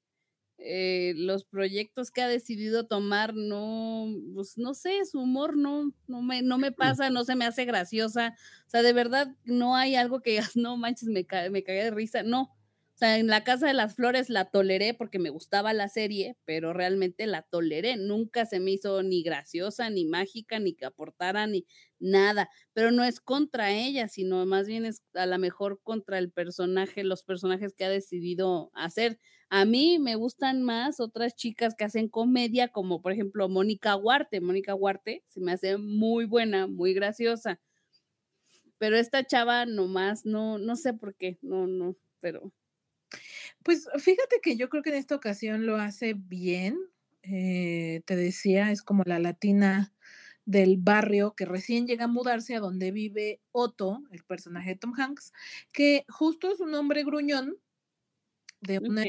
[0.59, 6.21] eh, los proyectos que ha decidido tomar, no, pues no sé, su humor no, no
[6.21, 8.35] me, no me pasa, no se me hace graciosa.
[8.67, 11.83] O sea, de verdad no hay algo que digas, no manches, me, ca- me cagué
[11.85, 12.23] de risa.
[12.23, 12.53] No.
[12.95, 16.35] O sea, en la Casa de las Flores la toleré porque me gustaba la serie,
[16.45, 17.95] pero realmente la toleré.
[17.95, 21.67] Nunca se me hizo ni graciosa, ni mágica, ni que aportara, ni
[21.99, 22.49] nada.
[22.73, 27.03] Pero no es contra ella, sino más bien es a lo mejor contra el personaje,
[27.03, 29.19] los personajes que ha decidido hacer.
[29.49, 34.41] A mí me gustan más otras chicas que hacen comedia, como por ejemplo Mónica Huarte.
[34.41, 37.59] Mónica Huarte se me hace muy buena, muy graciosa.
[38.79, 42.51] Pero esta chava nomás, no, no sé por qué, no, no, pero
[43.63, 46.77] pues fíjate que yo creo que en esta ocasión lo hace bien.
[47.23, 49.93] Eh, te decía, es como la latina
[50.45, 54.93] del barrio que recién llega a mudarse a donde vive Otto, el personaje de Tom
[54.97, 55.33] Hanks,
[55.73, 57.57] que justo es un hombre gruñón
[58.61, 59.03] de una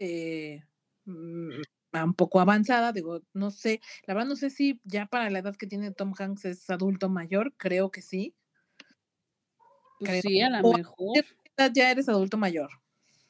[0.00, 0.64] eh,
[1.04, 1.60] mm,
[1.92, 5.56] un poco avanzada, digo, no sé, la verdad no sé si ya para la edad
[5.56, 8.34] que tiene Tom Hanks es adulto mayor, creo que sí.
[10.00, 11.24] Pues sí, a lo mejor.
[11.74, 12.70] Ya eres adulto mayor.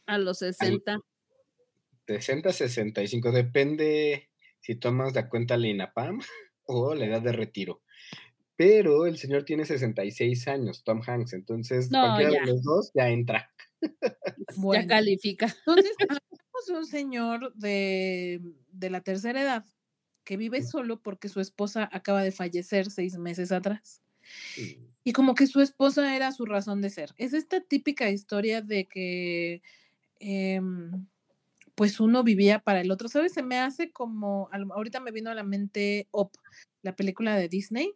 [0.07, 1.01] A los 60.
[2.07, 4.31] 60, 65, depende
[4.61, 6.21] si tomas de cuenta la INAPAM
[6.65, 7.83] o la edad de retiro.
[8.57, 13.51] Pero el señor tiene 66 años, Tom Hanks, entonces cualquiera de los dos ya entra.
[14.75, 15.47] ya califica.
[15.67, 15.97] Entonces,
[16.69, 18.41] un señor de,
[18.73, 19.65] de la tercera edad
[20.25, 24.03] que vive solo porque su esposa acaba de fallecer seis meses atrás.
[25.03, 27.15] Y como que su esposa era su razón de ser.
[27.17, 29.63] Es esta típica historia de que
[30.21, 31.07] Em,
[31.75, 33.09] pues uno vivía para el otro.
[33.09, 33.33] ¿Sabes?
[33.33, 36.35] Se me hace como, ahorita me vino a la mente Op,
[36.83, 37.95] la película de Disney.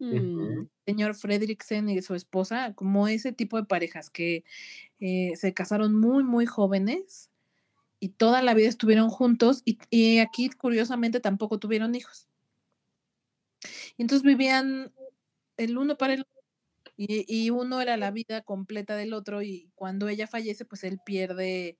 [0.00, 0.66] Mm.
[0.86, 4.44] Señor Fredricksen y su esposa, como ese tipo de parejas que
[5.00, 7.30] eh, se casaron muy, muy jóvenes
[8.00, 12.28] y toda la vida estuvieron juntos y, aquí curiosamente tampoco tuvieron hijos.
[13.96, 14.92] Y entonces vivían
[15.56, 16.42] el uno para el otro
[16.96, 21.78] y, uno era la vida completa del otro y cuando ella fallece, pues él pierde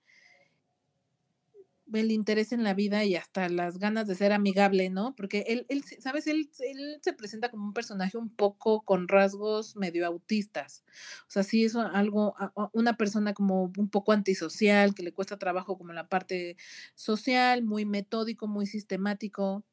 [1.93, 5.15] el interés en la vida y hasta las ganas de ser amigable, ¿no?
[5.17, 6.27] Porque él, él ¿sabes?
[6.27, 10.85] Él, él, se presenta como un personaje un poco con rasgos medio autistas.
[11.29, 12.35] O sea, sí es algo,
[12.73, 16.57] una persona como un poco antisocial, que le cuesta trabajo como la parte
[16.95, 19.65] social, muy metódico, muy sistemático,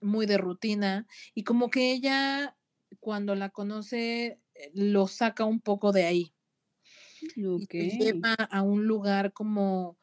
[0.00, 1.06] muy de rutina.
[1.34, 2.56] Y como que ella,
[3.00, 4.40] cuando la conoce,
[4.72, 6.34] lo saca un poco de ahí.
[7.36, 9.98] Y lleva a un lugar como,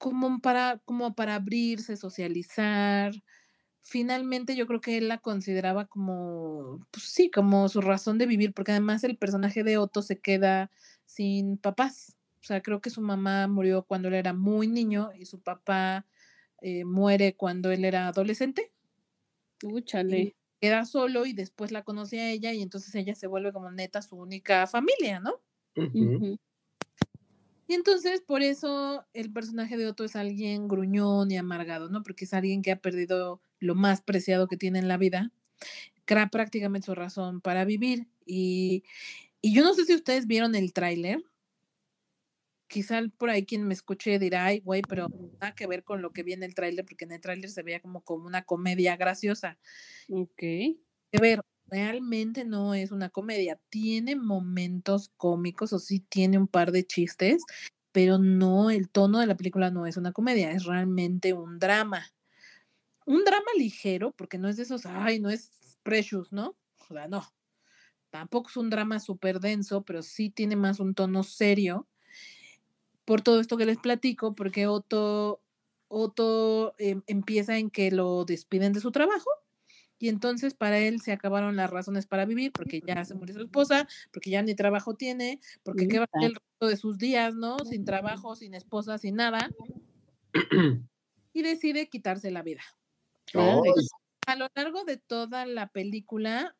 [0.00, 3.12] como, para, como para abrirse, socializar.
[3.82, 8.54] Finalmente yo creo que él la consideraba como, pues sí, como su razón de vivir,
[8.54, 10.70] porque además el personaje de Otto se queda
[11.04, 12.16] sin papás.
[12.40, 16.06] O sea, creo que su mamá murió cuando él era muy niño y su papá
[16.62, 18.72] eh, muere cuando él era adolescente.
[19.62, 23.70] Úchale queda solo y después la conoce a ella y entonces ella se vuelve como
[23.70, 25.42] neta su única familia, ¿no?
[27.70, 32.02] Y entonces por eso el personaje de Otto es alguien gruñón y amargado, ¿no?
[32.02, 35.30] Porque es alguien que ha perdido lo más preciado que tiene en la vida,
[36.04, 38.08] crea prácticamente su razón para vivir.
[38.26, 38.82] Y,
[39.40, 41.22] y yo no sé si ustedes vieron el tráiler,
[42.66, 45.06] quizá por ahí quien me escuche dirá, ay, güey, pero
[45.40, 47.62] nada que ver con lo que vi en el tráiler, porque en el tráiler se
[47.62, 49.60] veía como, como una comedia graciosa.
[50.08, 50.38] Ok.
[50.38, 53.58] Que ver, realmente no es una comedia.
[53.68, 57.42] Tiene momentos cómicos o sí tiene un par de chistes,
[57.92, 62.12] pero no, el tono de la película no es una comedia, es realmente un drama.
[63.06, 65.50] Un drama ligero, porque no es de esos, ay, no es
[65.82, 66.56] Precious, ¿no?
[66.88, 67.24] O sea, no.
[68.10, 71.86] Tampoco es un drama súper denso, pero sí tiene más un tono serio
[73.04, 75.40] por todo esto que les platico, porque Otto,
[75.88, 79.30] Otto em, empieza en que lo despiden de su trabajo
[80.00, 83.42] y entonces para él se acabaron las razones para vivir, porque ya se murió su
[83.42, 86.96] esposa, porque ya ni trabajo tiene, porque qué va a ser el resto de sus
[86.96, 87.58] días, ¿no?
[87.58, 89.50] Sin trabajo, sin esposa, sin nada.
[91.34, 92.62] y decide quitarse la vida.
[94.26, 96.56] A lo largo de toda la película,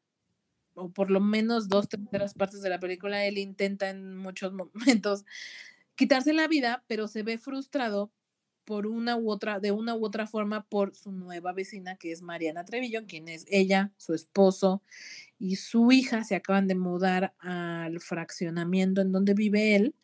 [0.75, 5.25] o por lo menos dos terceras partes de la película, él intenta en muchos momentos
[5.95, 8.13] quitarse la vida, pero se ve frustrado
[8.65, 12.23] por una u otra, de una u otra forma por su nueva vecina, que es
[12.23, 14.83] Mariana Trevillo, quien es ella, su esposo
[15.39, 19.95] y su hija se acaban de mudar al fraccionamiento en donde vive él.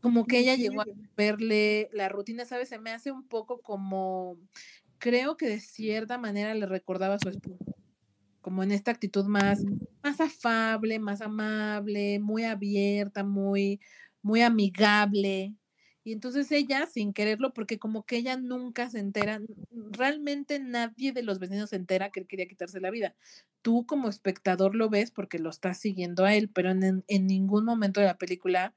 [0.00, 2.70] Como que ella llegó a verle la rutina, ¿sabes?
[2.70, 4.38] Se me hace un poco como,
[4.98, 7.76] creo que de cierta manera le recordaba a su esposo,
[8.40, 9.62] como en esta actitud más,
[10.02, 13.78] más afable, más amable, muy abierta, muy,
[14.22, 15.54] muy amigable.
[16.02, 21.22] Y entonces ella, sin quererlo, porque como que ella nunca se entera, realmente nadie de
[21.22, 23.14] los vecinos se entera que él quería quitarse la vida.
[23.62, 27.64] Tú como espectador lo ves porque lo estás siguiendo a él, pero en, en ningún
[27.64, 28.74] momento de la película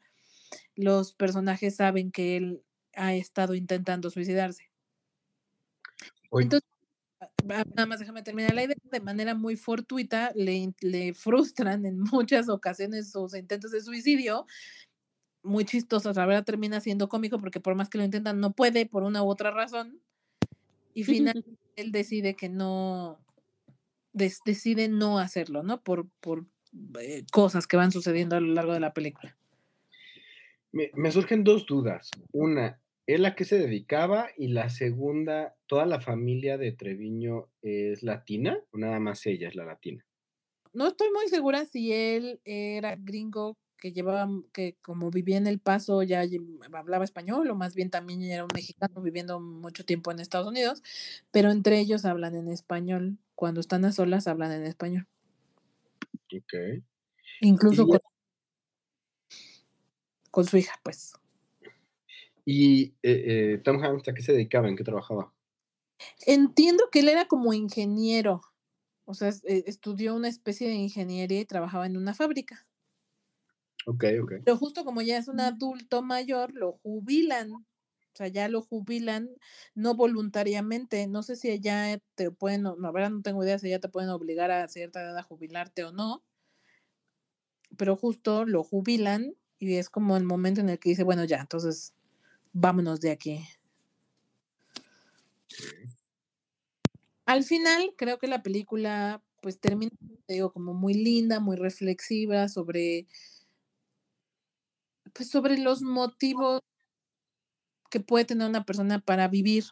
[0.75, 2.63] los personajes saben que él
[2.95, 4.69] ha estado intentando suicidarse.
[6.29, 6.43] Oye.
[6.43, 6.69] Entonces,
[7.21, 11.99] ah, nada más déjame terminar la idea, de manera muy fortuita le, le frustran en
[12.11, 14.45] muchas ocasiones sus intentos de suicidio,
[15.43, 18.85] muy chistosos, la verdad termina siendo cómico porque por más que lo intentan no puede
[18.85, 19.99] por una u otra razón
[20.93, 23.19] y finalmente él decide que no,
[24.13, 25.81] des- decide no hacerlo, ¿no?
[25.81, 26.45] Por, por
[26.99, 29.35] eh, cosas que van sucediendo a lo largo de la película.
[30.71, 32.09] Me, me surgen dos dudas.
[32.31, 34.29] Una, ¿él a qué se dedicaba?
[34.37, 39.55] Y la segunda, ¿toda la familia de Treviño es latina o nada más ella es
[39.55, 40.05] la latina?
[40.73, 45.59] No estoy muy segura si él era gringo que llevaba, que como vivía en El
[45.59, 50.09] Paso ya lle- hablaba español o más bien también era un mexicano viviendo mucho tiempo
[50.09, 50.81] en Estados Unidos,
[51.31, 53.17] pero entre ellos hablan en español.
[53.35, 55.05] Cuando están a solas hablan en español.
[56.33, 56.81] Ok.
[57.41, 57.99] Incluso con,
[60.31, 61.11] con su hija, pues.
[62.45, 64.69] ¿Y eh, eh, Tom Hanks a qué se dedicaba?
[64.69, 65.33] ¿En qué trabajaba?
[66.25, 68.43] Entiendo que él era como ingeniero,
[69.03, 72.65] o sea, eh, estudió una especie de ingeniería y trabajaba en una fábrica.
[73.85, 74.33] Ok, ok.
[74.45, 77.51] Pero justo como ya es un adulto mayor, lo jubilan.
[77.51, 79.29] O sea, ya lo jubilan
[79.73, 81.07] no voluntariamente.
[81.07, 83.89] No sé si allá te pueden, no, la verdad no tengo idea si ya te
[83.89, 86.23] pueden obligar a cierta edad a jubilarte o no.
[87.77, 91.39] Pero justo lo jubilan y es como el momento en el que dice, bueno, ya,
[91.39, 91.93] entonces
[92.51, 93.47] vámonos de aquí.
[97.25, 99.91] Al final, creo que la película pues termina,
[100.25, 103.07] te digo, como muy linda, muy reflexiva sobre,
[105.13, 106.61] pues sobre los motivos
[107.89, 109.65] que puede tener una persona para vivir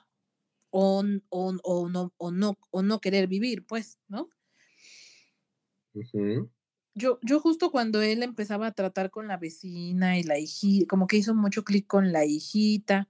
[0.70, 4.30] o, o, o no, o, no, o no querer vivir, pues, ¿no?
[6.94, 11.08] Yo, yo justo cuando él empezaba a tratar con la vecina y la hijita, como
[11.08, 13.10] que hizo mucho clic con la hijita,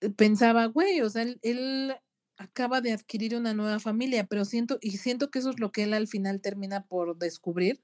[0.00, 1.94] eh, pensaba, güey, o sea, él, él
[2.36, 5.82] acaba de adquirir una nueva familia, pero siento, y siento que eso es lo que
[5.82, 7.82] él al final termina por descubrir,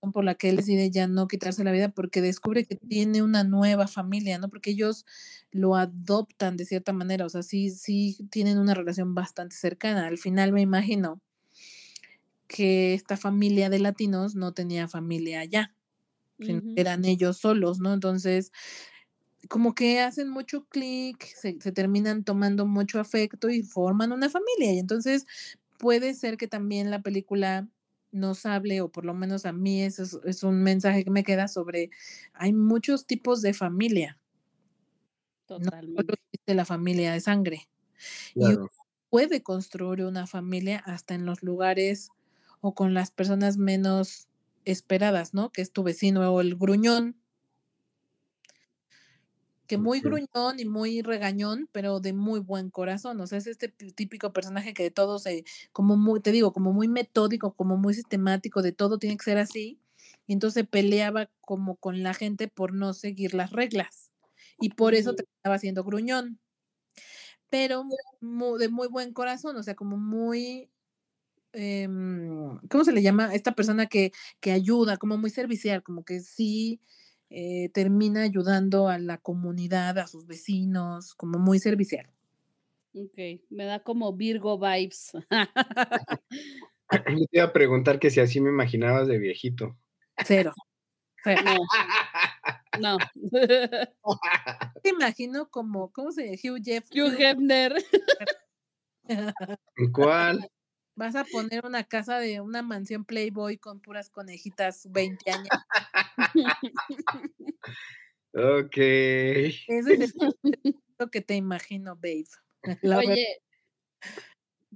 [0.00, 3.44] por la que él decide ya no quitarse la vida, porque descubre que tiene una
[3.44, 4.48] nueva familia, ¿no?
[4.48, 5.04] Porque ellos
[5.50, 10.06] lo adoptan de cierta manera, o sea, sí, sí tienen una relación bastante cercana.
[10.06, 11.20] Al final me imagino
[12.48, 15.74] que esta familia de latinos no tenía familia allá,
[16.74, 17.92] eran ellos solos, ¿no?
[17.92, 18.50] Entonces,
[19.48, 24.72] como que hacen mucho clic, se, se terminan tomando mucho afecto y forman una familia.
[24.72, 25.26] Y entonces
[25.78, 27.68] puede ser que también la película
[28.12, 31.24] nos hable, o por lo menos a mí eso es, es un mensaje que me
[31.24, 31.90] queda sobre,
[32.34, 34.18] hay muchos tipos de familia,
[35.56, 36.14] no Totalmente.
[36.14, 37.68] existe la familia de sangre.
[38.38, 38.68] Y uno
[39.10, 42.10] puede construir una familia hasta en los lugares
[42.60, 44.28] o con las personas menos
[44.64, 45.50] esperadas, ¿no?
[45.52, 47.19] Que es tu vecino o el gruñón,
[49.70, 53.20] que muy gruñón y muy regañón, pero de muy buen corazón.
[53.20, 56.52] O sea, es este pi- típico personaje que de todo se, como muy, te digo,
[56.52, 59.80] como muy metódico, como muy sistemático, de todo tiene que ser así.
[60.26, 64.10] Y entonces peleaba como con la gente por no seguir las reglas.
[64.58, 66.40] Y por eso terminaba siendo gruñón.
[67.48, 67.84] Pero
[68.20, 70.70] mu- de muy buen corazón, o sea, como muy,
[71.52, 73.34] em, ¿cómo se le llama?
[73.34, 76.80] Esta persona que, que ayuda, como muy servicial, como que sí
[77.30, 82.10] eh, termina ayudando a la comunidad, a sus vecinos, como muy servicial.
[82.92, 85.12] Ok, me da como Virgo vibes.
[86.90, 89.78] Yo te iba a preguntar que si así me imaginabas de viejito.
[90.26, 90.52] Cero.
[91.22, 91.42] cero.
[92.80, 92.98] No, no.
[94.82, 96.36] Te imagino como, ¿cómo se llama?
[96.42, 96.84] Hugh Jeff.
[96.90, 97.74] Hugh Hefner.
[99.92, 100.50] ¿Cuál?
[101.00, 105.48] Vas a poner una casa de una mansión Playboy con puras conejitas 20 años.
[108.34, 108.76] Ok.
[108.76, 112.26] Ese es el lo que te imagino, babe.
[112.82, 113.14] La verdad.
[113.14, 113.42] Oye,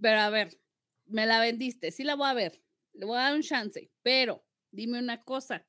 [0.01, 0.59] pero a ver,
[1.05, 2.62] me la vendiste, sí la voy a ver,
[2.95, 5.68] le voy a dar un chance, pero dime una cosa,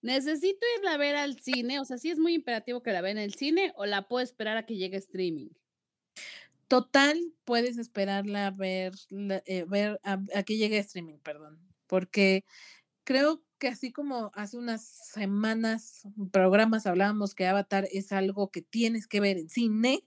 [0.00, 1.78] ¿necesito irla a ver al cine?
[1.78, 4.24] O sea, ¿sí es muy imperativo que la vea en el cine o la puedo
[4.24, 5.50] esperar a que llegue streaming?
[6.68, 12.44] Total, puedes esperarla a ver, la- eh, ver a, a que llegue streaming, perdón, porque
[13.04, 16.02] creo que así como hace unas semanas,
[16.32, 20.06] programas hablábamos que Avatar es algo que tienes que ver en cine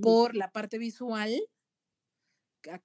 [0.00, 1.32] por la parte visual,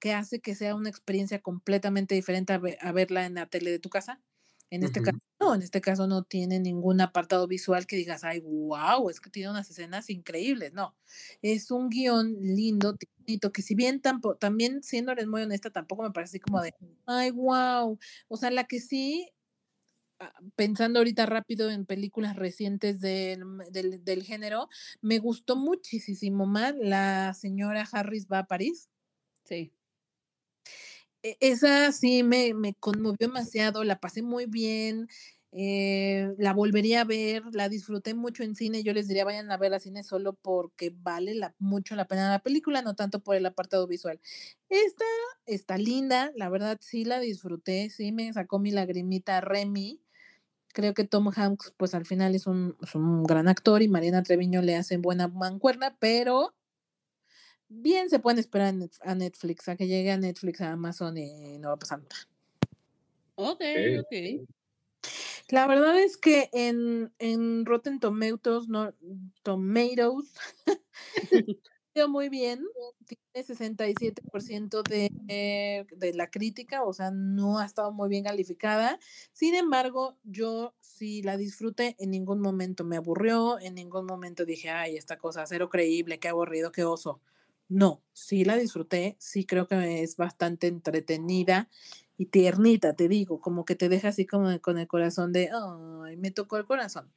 [0.00, 3.88] que hace que sea una experiencia completamente diferente a verla en la tele de tu
[3.90, 4.20] casa.
[4.74, 8.40] En este caso, no, en este caso no tiene ningún apartado visual que digas, ay,
[8.40, 10.72] wow, es que tiene unas escenas increíbles.
[10.72, 10.96] No,
[11.42, 16.10] es un guion lindo, bonito, que si bien tampoco, también siendo muy honesta, tampoco me
[16.10, 16.74] parece así como de,
[17.06, 17.98] ay, wow.
[18.26, 19.30] O sea, la que sí
[20.18, 24.68] ah, pensando ahorita rápido en películas recientes del, del, del género,
[25.00, 28.88] me gustó muchísimo más La señora Harris va a París.
[29.44, 29.72] Sí.
[31.24, 35.08] E- Esa sí me, me conmovió demasiado, la pasé muy bien,
[35.52, 39.56] eh, la volvería a ver, la disfruté mucho en cine, yo les diría vayan a
[39.56, 43.36] ver a cine solo porque vale la- mucho la pena la película, no tanto por
[43.36, 44.20] el apartado visual.
[44.68, 45.04] Esta
[45.46, 50.00] está linda, la verdad sí la disfruté, sí me sacó mi lagrimita Remy.
[50.72, 54.22] Creo que Tom Hanks, pues al final es un, es un gran actor y Mariana
[54.24, 56.52] Treviño le hace buena mancuerna, pero
[57.68, 61.16] bien se pueden esperar a Net- a Netflix, a que llegue a Netflix, a Amazon
[61.18, 62.28] y no va a pasar nada.
[63.36, 63.62] Ok,
[64.00, 64.46] Ok.
[65.48, 68.94] La verdad es que en, en Rotten Tomatoes, no,
[69.42, 70.34] Tomatoes,
[71.94, 72.64] ido muy bien,
[73.06, 78.98] tiene 67% de, eh, de la crítica, o sea, no ha estado muy bien calificada.
[79.32, 84.70] Sin embargo, yo sí la disfruté, en ningún momento me aburrió, en ningún momento dije,
[84.70, 87.20] ay, esta cosa, cero creíble, qué aburrido, qué oso.
[87.68, 91.68] No, sí la disfruté, sí creo que es bastante entretenida
[92.16, 96.16] y tiernita, te digo, como que te deja así como con el corazón de, ay,
[96.16, 97.10] me tocó el corazón.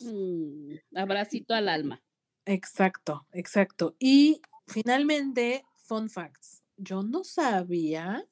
[0.00, 2.02] Mm, abracito al alma.
[2.44, 3.96] Exacto, exacto.
[3.98, 6.62] Y finalmente, fun facts.
[6.76, 8.26] Yo no sabía,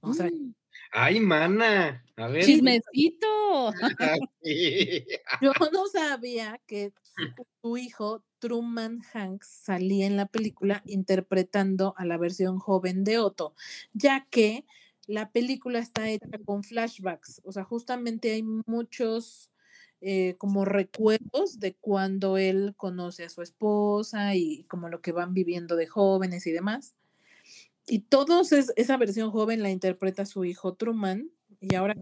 [0.00, 0.54] o sea, Mm,
[0.92, 2.04] Ay, mana.
[2.16, 2.44] A ver.
[2.44, 3.72] Chismecito.
[4.42, 5.04] Sí.
[5.40, 12.04] yo no sabía que su, su hijo, Truman Hanks, salía en la película interpretando a
[12.04, 13.54] la versión joven de Otto,
[13.92, 14.64] ya que
[15.06, 19.50] la película está hecha con flashbacks, o sea, justamente hay muchos
[20.00, 25.32] eh, como recuerdos de cuando él conoce a su esposa y como lo que van
[25.32, 26.94] viviendo de jóvenes y demás.
[27.86, 31.30] Y todos es, esa versión joven la interpreta su hijo Truman
[31.60, 31.94] y ahora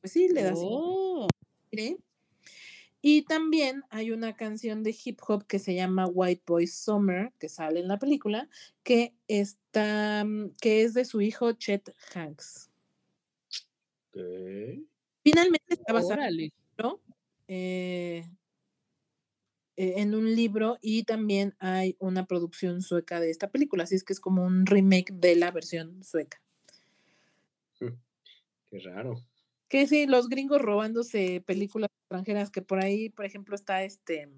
[0.00, 1.28] pues sí le da Oh.
[3.02, 7.48] Y también hay una canción de hip hop que se llama White Boy Summer, que
[7.48, 8.48] sale en la película,
[8.82, 12.70] que está, mm, que es de su hijo Chet Hanks.
[14.10, 14.20] Ok.
[15.22, 16.52] Finalmente está basado órale.
[16.76, 17.00] ¿no?
[17.48, 18.28] Eh,
[19.80, 24.04] eh, en un libro y también hay una producción sueca de esta película, así es
[24.04, 26.42] que es como un remake de la versión sueca.
[27.78, 29.14] Qué raro.
[29.70, 34.28] Que sí, los gringos robándose películas extranjeras, que por ahí, por ejemplo, está este,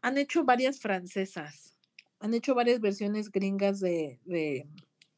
[0.00, 1.74] han hecho varias francesas,
[2.18, 4.66] han hecho varias versiones gringas de, de,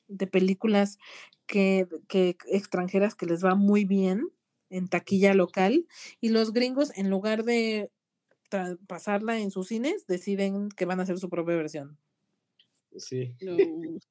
[0.09, 0.99] de películas
[1.47, 4.29] que, que extranjeras que les va muy bien
[4.71, 5.87] en taquilla local,
[6.21, 7.93] y los gringos, en lugar de
[8.87, 11.99] pasarla en sus cines, deciden que van a hacer su propia versión.
[12.97, 13.37] Sí.
[13.41, 13.57] No,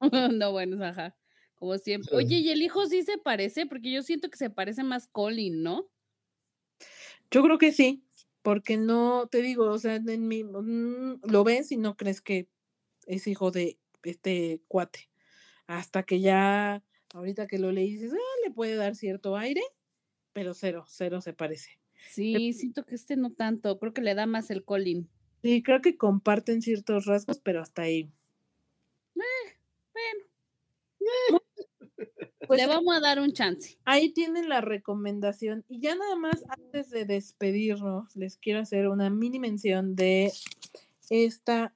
[0.32, 1.16] no, bueno, ajá.
[1.54, 2.16] Como siempre.
[2.16, 2.38] Oye.
[2.38, 3.66] ¿y el hijo sí se parece?
[3.66, 5.90] Porque yo siento que se parece más Colin, ¿no?
[7.30, 8.02] Yo creo que sí,
[8.42, 12.48] porque no, te digo, o sea, en mi, mm, lo ves y no crees que
[13.06, 15.10] es hijo de este cuate.
[15.66, 16.82] Hasta que ya,
[17.14, 19.62] ahorita que lo leí, dices, ah, le puede dar cierto aire,
[20.32, 21.79] pero cero, cero se parece.
[22.08, 23.78] Sí, siento que este no tanto.
[23.78, 25.08] Creo que le da más el Colin.
[25.42, 28.10] Sí, creo que comparten ciertos rasgos, pero hasta ahí.
[29.14, 29.50] Bueno,
[32.46, 33.78] Pues le vamos a dar un chance.
[33.84, 35.64] ahí tienen la recomendación.
[35.68, 40.32] Y ya nada más, antes de despedirnos, les quiero hacer una mini mención de
[41.10, 41.72] esta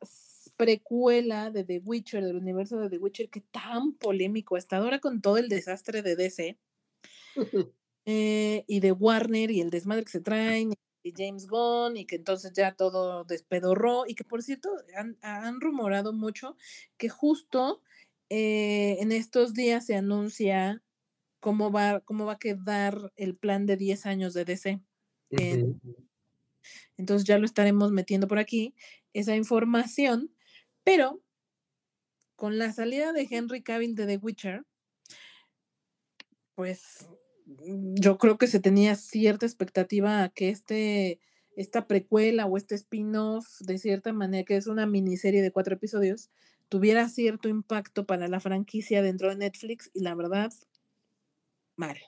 [0.57, 5.21] precuela de The Witcher, del universo de The Witcher, que tan polémico está ahora con
[5.21, 6.59] todo el desastre de DC
[8.07, 12.17] eh, y de Warner y el desmadre que se traen y James Gunn y que
[12.17, 16.57] entonces ya todo despedorró y que por cierto han, han rumorado mucho
[16.97, 17.83] que justo
[18.31, 20.83] eh, en estos días se anuncia
[21.41, 24.81] cómo va, cómo va a quedar el plan de 10 años de DC.
[26.97, 28.75] entonces ya lo estaremos metiendo por aquí,
[29.13, 30.35] esa información,
[30.85, 31.21] pero
[32.35, 34.65] con la salida de Henry Cavill de The Witcher,
[36.55, 37.07] pues
[37.47, 41.21] yo creo que se tenía cierta expectativa a que este,
[41.57, 46.31] esta precuela o este spin-off, de cierta manera, que es una miniserie de cuatro episodios,
[46.69, 50.53] tuviera cierto impacto para la franquicia dentro de Netflix y la verdad,
[51.77, 51.99] mal.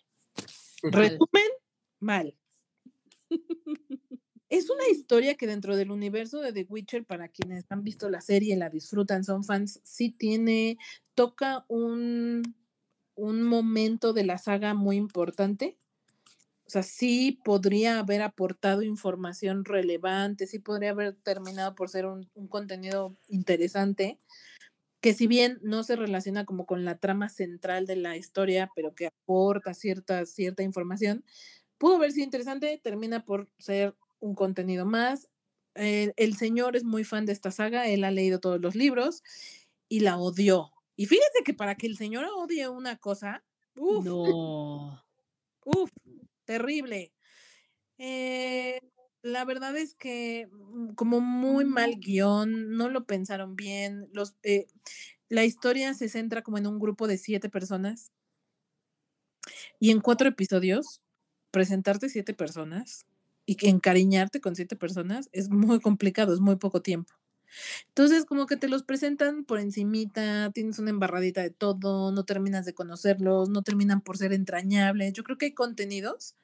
[0.82, 0.92] Mal.
[0.92, 1.50] Resumen,
[2.00, 2.36] mal.
[4.48, 8.20] Es una historia que dentro del universo de The Witcher, para quienes han visto la
[8.20, 10.78] serie, la disfrutan, son fans, sí tiene,
[11.14, 12.54] toca un,
[13.16, 15.76] un momento de la saga muy importante.
[16.66, 22.28] O sea, sí podría haber aportado información relevante, sí podría haber terminado por ser un,
[22.48, 24.18] contenido interesante,
[25.00, 28.94] que si bien no se relaciona como con la trama central de la historia, pero
[28.94, 31.24] que aporta cierta, cierta información,
[31.78, 35.28] pudo haber sido interesante, termina por ser un contenido más.
[35.76, 39.22] Eh, el señor es muy fan de esta saga, él ha leído todos los libros
[39.88, 40.72] y la odió.
[40.96, 43.44] Y fíjense que para que el señor odie una cosa,
[43.76, 45.02] uff, No.
[45.64, 45.90] Uf,
[46.44, 47.12] terrible.
[47.98, 48.80] Eh,
[49.22, 54.08] la verdad es que mm, como muy mal guion, no lo pensaron bien.
[54.12, 54.66] Los, eh,
[55.28, 58.12] la historia se centra como en un grupo de siete personas
[59.78, 61.00] y en cuatro episodios
[61.50, 63.06] presentarte siete personas
[63.46, 67.14] y que encariñarte con siete personas es muy complicado, es muy poco tiempo.
[67.88, 72.64] Entonces, como que te los presentan por encimita, tienes una embarradita de todo, no terminas
[72.66, 75.12] de conocerlos, no terminan por ser entrañables.
[75.12, 76.36] Yo creo que hay contenidos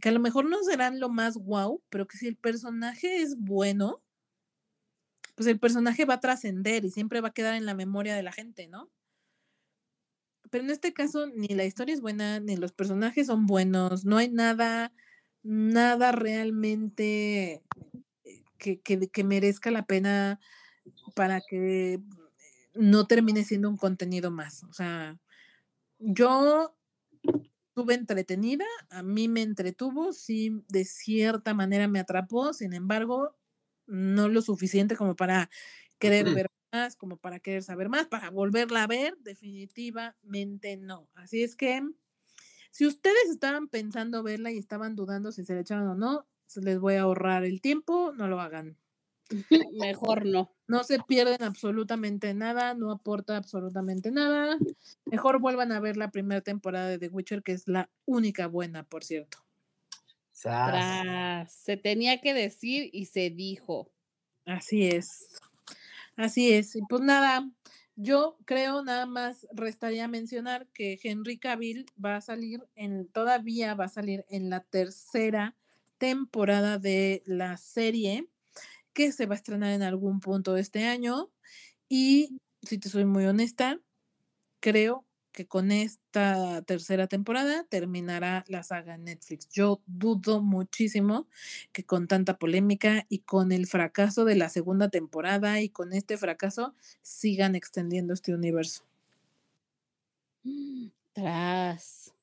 [0.00, 3.36] que a lo mejor no serán lo más guau, pero que si el personaje es
[3.38, 4.02] bueno,
[5.34, 8.22] pues el personaje va a trascender y siempre va a quedar en la memoria de
[8.22, 8.90] la gente, ¿no?
[10.50, 14.18] Pero en este caso ni la historia es buena, ni los personajes son buenos, no
[14.18, 14.92] hay nada,
[15.42, 17.62] nada realmente
[18.60, 20.38] que, que, que merezca la pena
[21.14, 22.00] para que
[22.74, 24.62] no termine siendo un contenido más.
[24.64, 25.18] O sea,
[25.98, 26.76] yo
[27.68, 33.36] estuve entretenida, a mí me entretuvo, sí, de cierta manera me atrapó, sin embargo,
[33.86, 35.50] no lo suficiente como para
[35.98, 41.08] querer ver más, como para querer saber más, para volverla a ver, definitivamente no.
[41.14, 41.82] Así es que,
[42.70, 46.26] si ustedes estaban pensando verla y estaban dudando si se le echaban o no,
[46.56, 48.76] les voy a ahorrar el tiempo, no lo hagan.
[49.72, 50.52] Mejor no.
[50.66, 54.58] No se pierden absolutamente nada, no aporta absolutamente nada.
[55.04, 58.84] Mejor vuelvan a ver la primera temporada de The Witcher, que es la única buena,
[58.84, 59.38] por cierto.
[60.40, 61.52] Tras.
[61.52, 63.90] Se tenía que decir y se dijo.
[64.46, 65.38] Así es.
[66.16, 66.76] Así es.
[66.76, 67.48] Y pues nada,
[67.96, 73.84] yo creo nada más restaría mencionar que Henry Cavill va a salir en, todavía va
[73.86, 75.56] a salir en la tercera
[76.00, 78.26] temporada de la serie
[78.94, 81.30] que se va a estrenar en algún punto de este año.
[81.88, 83.78] Y si te soy muy honesta,
[84.60, 89.48] creo que con esta tercera temporada terminará la saga Netflix.
[89.50, 91.28] Yo dudo muchísimo
[91.72, 96.16] que con tanta polémica y con el fracaso de la segunda temporada y con este
[96.16, 98.84] fracaso sigan extendiendo este universo.
[101.12, 102.14] Tras.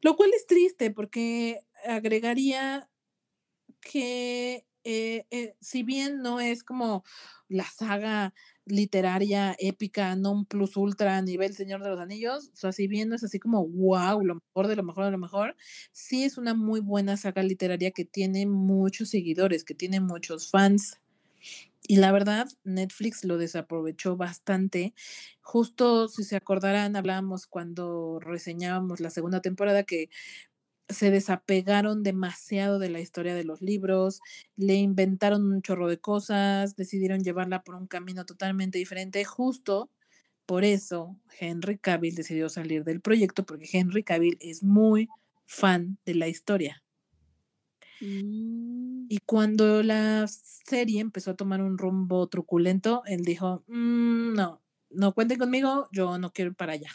[0.00, 2.88] Lo cual es triste porque agregaría
[3.80, 7.04] que eh, eh, si bien no es como
[7.48, 8.34] la saga
[8.66, 13.08] literaria épica non plus ultra a nivel Señor de los Anillos, o sea, si bien
[13.08, 15.56] no es así como wow, lo mejor de lo mejor de lo mejor,
[15.92, 21.00] sí es una muy buena saga literaria que tiene muchos seguidores, que tiene muchos fans.
[21.86, 24.94] Y la verdad, Netflix lo desaprovechó bastante.
[25.40, 30.10] Justo, si se acordarán, hablábamos cuando reseñábamos la segunda temporada que
[30.88, 34.20] se desapegaron demasiado de la historia de los libros,
[34.56, 39.24] le inventaron un chorro de cosas, decidieron llevarla por un camino totalmente diferente.
[39.24, 39.90] Justo
[40.46, 45.08] por eso Henry Cavill decidió salir del proyecto, porque Henry Cavill es muy
[45.46, 46.82] fan de la historia.
[48.00, 54.62] Mm, Y cuando la serie empezó a tomar un rumbo truculento, él dijo, "Mm, no,
[54.90, 56.90] no cuenten conmigo, yo no quiero ir para allá.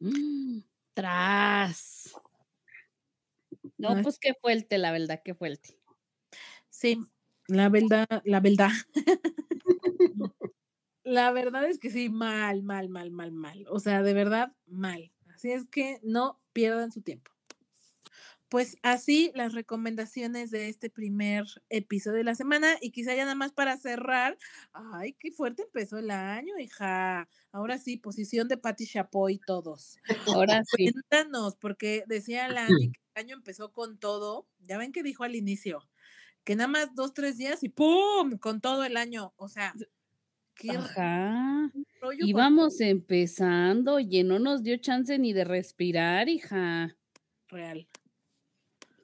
[0.00, 0.60] Mm,
[0.98, 2.12] Tras.
[3.76, 5.78] No, pues qué fuerte, la verdad, qué fuerte.
[6.70, 6.98] Sí,
[7.46, 8.70] la verdad, la verdad.
[11.04, 13.64] La verdad es que sí, mal, mal, mal, mal, mal.
[13.70, 15.10] O sea, de verdad, mal.
[15.32, 17.30] Así es que no pierdan su tiempo.
[18.48, 23.34] Pues así las recomendaciones de este primer episodio de la semana y quizá ya nada
[23.34, 24.38] más para cerrar.
[24.72, 27.28] Ay, qué fuerte empezó el año, hija.
[27.52, 29.98] Ahora sí, posición de Patti Chapoy todos.
[30.26, 30.90] Ahora sí.
[30.92, 34.48] Cuéntanos, porque decía la Ani que el año empezó con todo.
[34.60, 35.80] Ya ven que dijo al inicio,
[36.44, 38.38] que nada más dos, tres días y ¡pum!
[38.38, 39.34] con todo el año.
[39.36, 39.74] O sea,
[40.54, 41.70] qué Ajá.
[42.00, 46.96] rollo con- Íbamos empezando y no nos dio chance ni de respirar, hija.
[47.50, 47.86] real.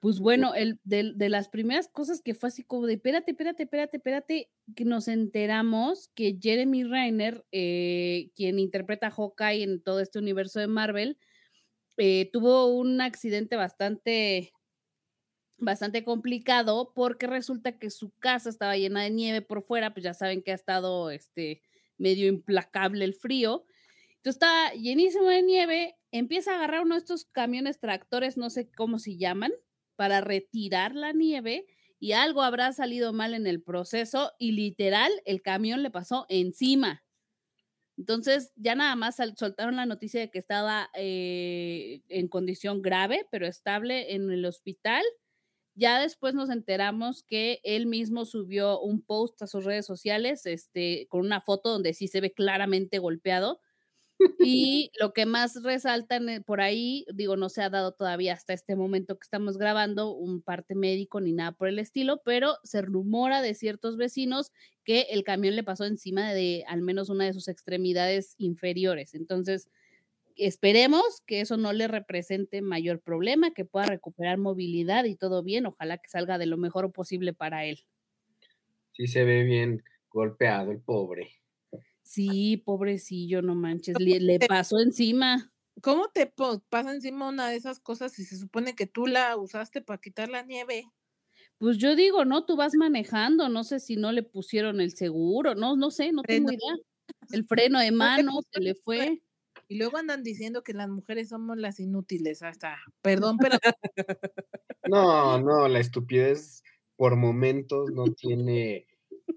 [0.05, 3.63] Pues bueno, el, de, de las primeras cosas que fue así como de, espérate, espérate,
[3.63, 10.01] espérate, espérate, que nos enteramos que Jeremy Renner, eh, quien interpreta a Hawkeye en todo
[10.01, 11.17] este universo de Marvel,
[11.97, 14.53] eh, tuvo un accidente bastante,
[15.57, 20.13] bastante complicado porque resulta que su casa estaba llena de nieve por fuera, pues ya
[20.13, 21.63] saben que ha estado este,
[21.97, 23.65] medio implacable el frío.
[24.17, 28.71] Entonces está llenísimo de nieve, empieza a agarrar uno de estos camiones tractores, no sé
[28.71, 29.55] cómo se llaman,
[29.97, 31.67] para retirar la nieve
[31.99, 37.03] y algo habrá salido mal en el proceso y literal el camión le pasó encima.
[37.97, 43.47] Entonces, ya nada más soltaron la noticia de que estaba eh, en condición grave, pero
[43.47, 45.05] estable en el hospital.
[45.77, 51.07] Ya después nos enteramos que él mismo subió un post a sus redes sociales este,
[51.09, 53.61] con una foto donde sí se ve claramente golpeado
[54.39, 58.53] y lo que más resaltan eh, por ahí, digo, no se ha dado todavía hasta
[58.53, 62.83] este momento que estamos grabando un parte médico ni nada por el estilo, pero se
[62.83, 64.53] rumora de ciertos vecinos
[64.85, 69.15] que el camión le pasó encima de al menos una de sus extremidades inferiores.
[69.15, 69.69] Entonces,
[70.37, 75.67] esperemos que eso no le represente mayor problema, que pueda recuperar movilidad y todo bien.
[75.67, 77.85] Ojalá que salga de lo mejor posible para él.
[78.93, 81.31] Sí, se ve bien golpeado el pobre.
[82.05, 85.51] Sí, pobrecillo, no manches, le, pasó encima.
[85.81, 86.33] ¿Cómo te
[86.69, 90.29] pasa encima una de esas cosas si se supone que tú la usaste para quitar
[90.29, 90.85] la nieve?
[91.59, 95.55] Pues yo digo, no, tú vas manejando, no sé si no le pusieron el seguro,
[95.55, 96.77] no, no sé, no tengo idea.
[97.31, 99.23] El freno de mano se le fue.
[99.69, 103.59] Y luego andan diciendo que las mujeres somos las inútiles, hasta, perdón, pero...
[104.87, 106.63] No, no, la estupidez
[106.97, 108.87] por momentos no tiene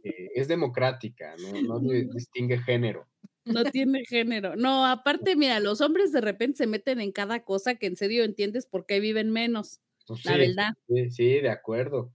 [0.03, 1.79] eh, es democrática, no,
[2.13, 3.07] distingue género.
[3.45, 4.55] No tiene género.
[4.55, 8.23] No, aparte, mira, los hombres de repente se meten en cada cosa que en serio
[8.23, 9.79] entiendes por qué viven menos.
[10.05, 10.73] Pues la verdad.
[11.09, 12.13] Sí, de acuerdo.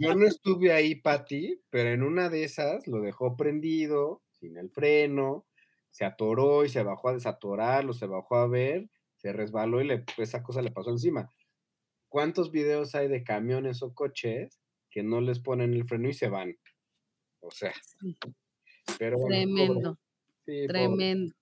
[0.00, 4.70] yo no estuve ahí, Pati, pero en una de esas lo dejó prendido, sin el
[4.70, 5.46] freno,
[5.90, 10.04] se atoró y se bajó a desatorarlo, se bajó a ver, se resbaló y le,
[10.18, 11.30] esa cosa le pasó encima.
[12.08, 14.60] ¿Cuántos videos hay de camiones o coches
[14.90, 16.56] que no les ponen el freno y se van.
[17.40, 17.72] O sea,
[18.98, 19.98] pero tremendo.
[20.44, 21.34] tremendo.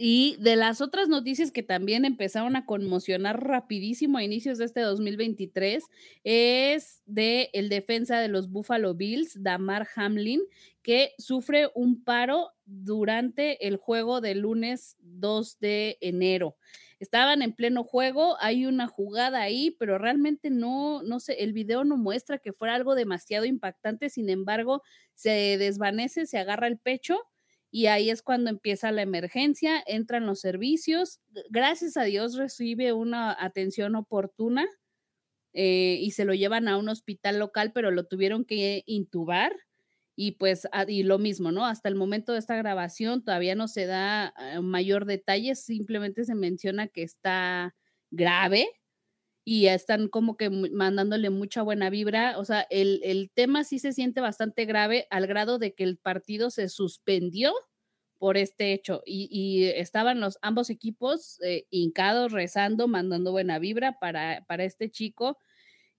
[0.00, 4.80] Y de las otras noticias que también empezaron a conmocionar rapidísimo a inicios de este
[4.80, 5.84] 2023
[6.22, 10.42] es de el defensa de los Buffalo Bills, Damar Hamlin,
[10.82, 16.56] que sufre un paro durante el juego del lunes 2 de enero
[17.00, 21.84] estaban en pleno juego, hay una jugada ahí, pero realmente no, no sé, el video
[21.84, 24.82] no muestra que fuera algo demasiado impactante, sin embargo,
[25.14, 27.20] se desvanece, se agarra el pecho
[27.70, 31.20] y ahí es cuando empieza la emergencia, entran los servicios,
[31.50, 34.66] gracias a Dios recibe una atención oportuna
[35.54, 39.54] eh, y se lo llevan a un hospital local, pero lo tuvieron que intubar
[40.20, 41.64] y pues y lo mismo, ¿no?
[41.64, 46.34] Hasta el momento de esta grabación todavía no se da ah, mayor detalle, simplemente se
[46.34, 47.76] menciona que está
[48.10, 48.68] grave
[49.44, 54.20] y están como que mandándole mucha buena vibra, o sea, el, tema sí se siente
[54.20, 57.54] bastante grave al grado de que el partido se suspendió
[58.18, 64.44] por este hecho y, estaban los ambos equipos eh, hincados, rezando, mandando buena vibra para,
[64.48, 65.38] para este chico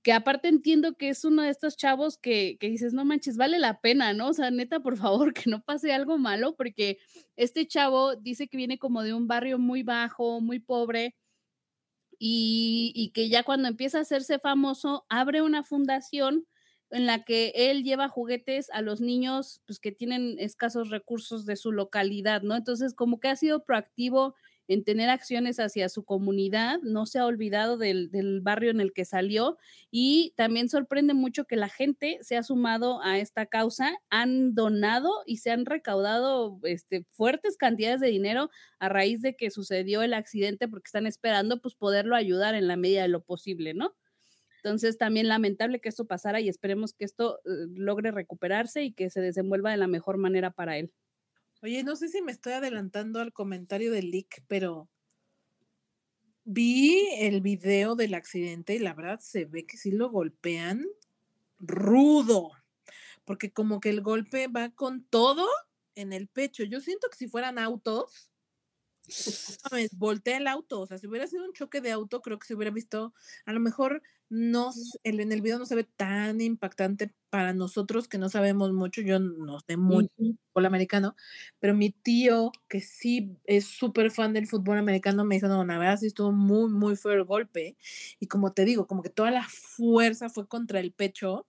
[0.01, 3.59] que aparte entiendo que es uno de estos chavos que, que, dices, no manches, vale
[3.59, 4.29] la pena, ¿no?
[4.29, 6.99] O sea, neta, por favor, que no pase algo malo, porque
[7.35, 11.15] este chavo dice que viene como de un barrio muy bajo, muy pobre,
[12.17, 16.45] y, y que ya cuando empieza a hacerse famoso, abre una fundación
[16.91, 21.55] en la que él lleva juguetes a los niños pues, que tienen escasos recursos de
[21.55, 22.55] su localidad, ¿no?
[22.55, 24.35] Entonces, como que ha sido proactivo
[24.69, 29.03] en tener acciones hacia su comunidad, no se ha olvidado del, barrio en el que
[29.03, 29.57] salió
[29.89, 35.09] y también sorprende mucho que la gente se ha sumado a esta causa, han donado
[35.25, 40.13] y se han recaudado este, fuertes cantidades de dinero a raíz de que sucedió el
[40.13, 43.95] accidente porque están esperando pues poderlo ayudar en la medida de lo posible, ¿no?
[44.63, 49.09] Entonces, también lamentable que esto pasara y esperemos que esto eh, logre recuperarse y que
[49.09, 50.91] se desenvuelva de la mejor manera para él.
[51.61, 54.89] Oye, no sé si me estoy adelantando al comentario del leak, pero
[56.45, 60.85] vi el video del accidente y la verdad se ve que sí lo golpean
[61.59, 62.51] rudo,
[63.25, 65.45] porque como que el golpe va con todo
[65.95, 66.63] en el pecho.
[66.63, 68.31] Yo siento que si fueran autos,
[69.91, 72.55] voltea el auto, o sea, si hubiera sido un choque de auto, creo que se
[72.55, 73.13] hubiera visto,
[73.45, 74.71] a lo mejor no,
[75.03, 79.01] el, en el video no se ve tan impactante para nosotros que no sabemos mucho,
[79.01, 80.09] yo no sé mucho
[80.53, 81.15] fútbol americano,
[81.59, 85.77] pero mi tío, que sí es súper fan del fútbol americano, me dijo, no, la
[85.79, 87.77] verdad sí estuvo muy, muy feo el golpe,
[88.19, 91.47] y como te digo, como que toda la fuerza fue contra el pecho.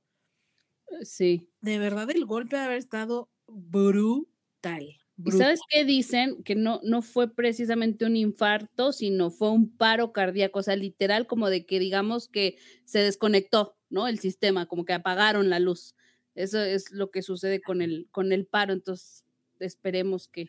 [0.88, 1.48] Eh, sí.
[1.62, 4.99] De verdad, el golpe de haber estado brutal.
[5.24, 6.42] ¿Y sabes qué dicen?
[6.42, 11.26] Que no, no fue precisamente un infarto, sino fue un paro cardíaco, o sea, literal
[11.26, 14.08] como de que digamos que se desconectó, ¿no?
[14.08, 15.94] El sistema, como que apagaron la luz.
[16.34, 19.24] Eso es lo que sucede con el, con el paro, entonces
[19.58, 20.48] esperemos que...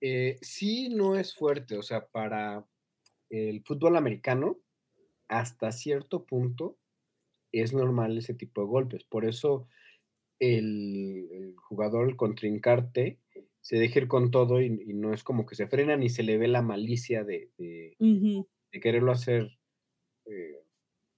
[0.00, 2.66] Eh, sí, no es fuerte, o sea, para
[3.30, 4.60] el fútbol americano,
[5.28, 6.78] hasta cierto punto
[7.52, 9.04] es normal ese tipo de golpes.
[9.04, 9.66] Por eso
[10.38, 13.18] el, el jugador, el contrincante,
[13.68, 16.22] se deja ir con todo y, y no es como que se frena ni se
[16.22, 18.48] le ve la malicia de, de- Ujú.
[18.72, 19.58] de quererlo hacer
[20.26, 20.62] eh,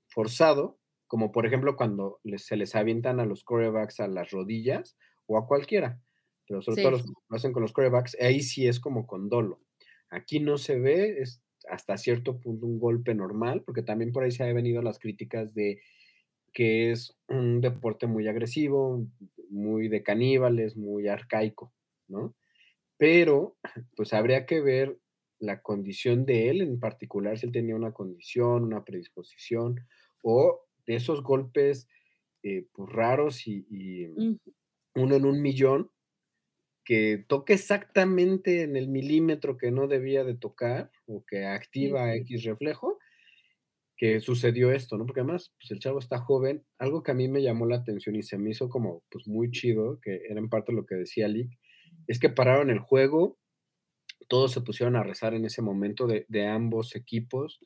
[0.08, 4.96] forzado, como por ejemplo cuando les- se les avientan a los corebacks a las rodillas
[5.26, 6.02] o a cualquiera,
[6.48, 6.82] pero sobre Sí.
[6.82, 9.62] todo los que lo hacen con los corebacks, ahí sí es como con dolo.
[10.10, 14.32] Aquí no se ve, es hasta cierto punto un golpe normal, porque también por ahí
[14.32, 15.82] se han venido las críticas de
[16.52, 19.06] que es un deporte muy agresivo,
[19.50, 21.72] muy de caníbales, muy arcaico,
[22.08, 22.34] ¿no?
[23.00, 23.56] Pero
[23.96, 24.98] pues habría que ver
[25.38, 29.80] la condición de él en particular, si él tenía una condición, una predisposición,
[30.20, 31.88] o de esos golpes
[32.42, 34.06] eh, pues, raros y,
[34.94, 35.90] uno en un millón,
[36.84, 42.14] que toque exactamente en el milímetro que no debía de tocar, o que activa.
[42.16, 42.98] X reflejo,
[43.96, 45.06] que sucedió esto, ¿no?
[45.06, 46.66] Porque además, pues el chavo está joven.
[46.76, 49.50] Algo que a mí me llamó la atención y se me hizo como, pues muy
[49.50, 51.50] chido, que era en parte lo que decía Lick,
[52.10, 53.38] es que pararon el juego,
[54.28, 57.60] todos se pusieron a rezar en ese momento de, de ambos equipos,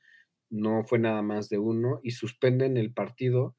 [0.51, 3.57] no fue nada más de uno, y suspenden el partido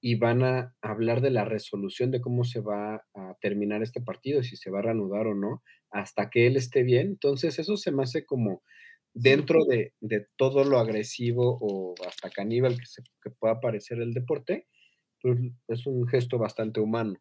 [0.00, 4.42] y van a hablar de la resolución de cómo se va a terminar este partido,
[4.42, 7.08] si se va a reanudar o no, hasta que él esté bien.
[7.08, 8.62] Entonces, eso se me hace como
[9.14, 14.12] dentro de, de todo lo agresivo o hasta caníbal que, se, que pueda parecer el
[14.12, 14.66] deporte,
[15.22, 17.14] pues es un gesto bastante humano.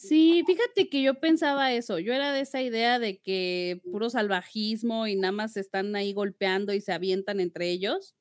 [0.00, 5.08] Sí, fíjate que yo pensaba eso, yo era de esa idea de que puro salvajismo
[5.08, 8.14] y nada más se están ahí golpeando y se avientan entre ellos,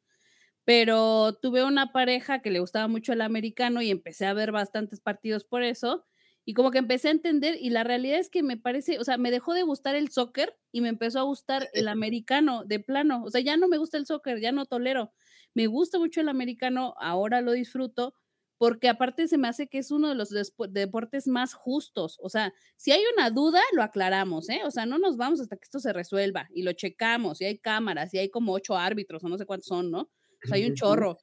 [0.65, 5.01] pero tuve una pareja que le gustaba mucho el americano y empecé a ver bastantes
[5.01, 6.05] partidos por eso,
[6.45, 9.17] y como que empecé a entender, y la realidad es que me parece, o sea,
[9.17, 13.23] me dejó de gustar el soccer y me empezó a gustar el americano de plano,
[13.25, 15.13] o sea, ya no me gusta el soccer, ya no tolero,
[15.53, 18.15] me gusta mucho el americano, ahora lo disfruto,
[18.57, 20.29] porque aparte se me hace que es uno de los
[20.69, 22.17] deportes más justos.
[22.21, 24.61] O sea, si hay una duda, lo aclaramos, ¿eh?
[24.65, 27.59] O sea, no nos vamos hasta que esto se resuelva y lo checamos, y hay
[27.59, 30.01] cámaras, y hay como ocho árbitros, o no sé cuántos son, ¿no?
[30.01, 31.19] O sea, hay un chorro.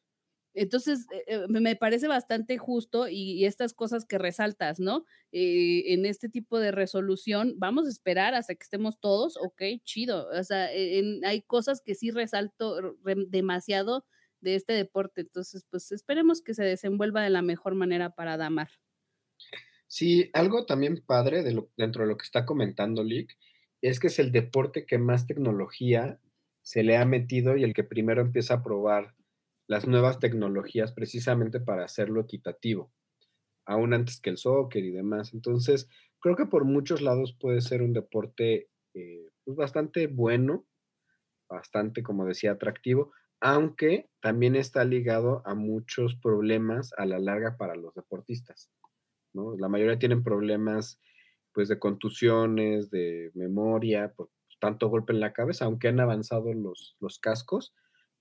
[0.56, 5.04] Entonces, eh, eh, me parece bastante justo y, y estas cosas que resaltas, ¿no?
[5.32, 10.28] Eh, en este tipo de resolución, vamos a esperar hasta que estemos todos, ok, chido.
[10.30, 14.06] O sea, eh, en- hay cosas que sí resalto re- demasiado
[14.44, 15.22] de este deporte.
[15.22, 18.68] Entonces, pues esperemos que se desenvuelva de la mejor manera para Damar.
[19.88, 21.42] Sí, algo también padre
[21.76, 23.36] dentro de lo que está comentando Lick
[23.80, 26.20] es que es el deporte que más tecnología
[26.62, 29.14] se le ha metido y el que primero empieza a probar
[29.66, 32.92] las nuevas tecnologías precisamente para hacerlo equitativo,
[33.66, 35.34] aún antes que el soccer y demás.
[35.34, 35.88] Entonces,
[36.20, 40.66] creo que por muchos lados puede ser un deporte eh, pues bastante bueno,
[41.48, 43.12] bastante, como decía, atractivo,
[43.44, 48.70] aunque también está ligado a muchos problemas a la larga para los deportistas.
[49.34, 49.54] ¿no?
[49.58, 50.98] La mayoría tienen problemas
[51.52, 54.30] pues de contusiones, de memoria, por
[54.60, 57.74] tanto golpe en la cabeza, aunque han avanzado los, los cascos,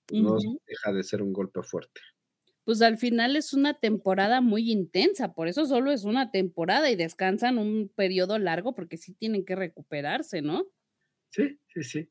[0.04, 2.02] pues, no deja de ser un golpe fuerte.
[2.64, 6.96] Pues al final es una temporada muy intensa, por eso solo es una temporada y
[6.96, 10.66] descansan un periodo largo porque sí tienen que recuperarse, ¿no?
[11.30, 12.10] Sí, sí, sí.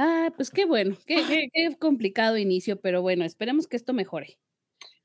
[0.00, 4.38] Ah, pues qué bueno, qué, qué- qué complicado inicio, pero bueno, esperemos que esto mejore.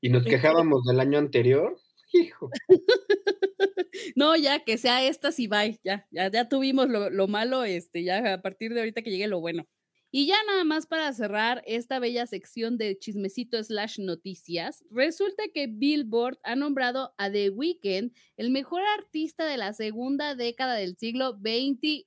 [0.00, 1.76] Y nos quejábamos del año anterior,
[2.12, 2.50] hijo.
[4.16, 8.02] No, ya que sea estas y bye, ya, ya, ya tuvimos lo, lo malo, este,
[8.02, 9.66] ya a partir de ahorita que llegue lo bueno.
[10.10, 15.66] Y ya nada más para cerrar esta bella sección de chismecito slash noticias, resulta que
[15.68, 21.32] Billboard ha nombrado a The Weeknd el mejor artista de la segunda década del siglo
[21.40, 22.04] XXI.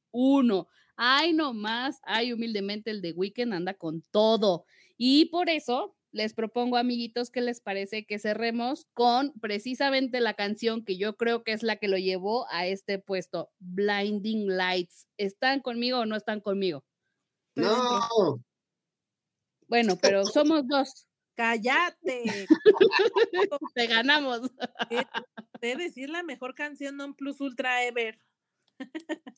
[0.98, 4.66] Ay, no más, ay, humildemente el The Weeknd anda con todo.
[4.98, 10.84] Y por eso les propongo, amiguitos, que les parece que cerremos con precisamente la canción
[10.84, 15.08] que yo creo que es la que lo llevó a este puesto, Blinding Lights.
[15.18, 16.84] ¿Están conmigo o no están conmigo?
[17.56, 18.42] No,
[19.68, 21.08] Bueno, pero somos dos.
[21.36, 22.48] Cállate.
[23.76, 24.50] Te ganamos.
[25.62, 28.18] Debe decir la mejor canción non plus ultra ever.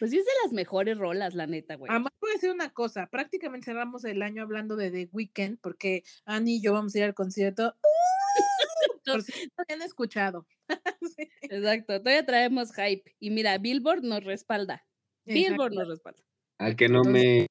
[0.00, 1.90] Pues sí es de las mejores rolas, la neta, güey.
[1.90, 3.06] Además, voy a decir una cosa.
[3.08, 7.04] Prácticamente cerramos el año hablando de The Weeknd porque Annie y yo vamos a ir
[7.04, 7.76] al concierto.
[9.04, 10.46] Por si no habían escuchado.
[11.16, 13.14] Sí, Exacto, todavía traemos hype.
[13.18, 14.86] Y mira, Billboard nos respalda.
[15.24, 16.22] Billboard nos respalda.
[16.58, 17.46] al que no Entonces-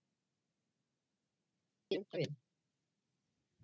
[1.90, 2.00] me...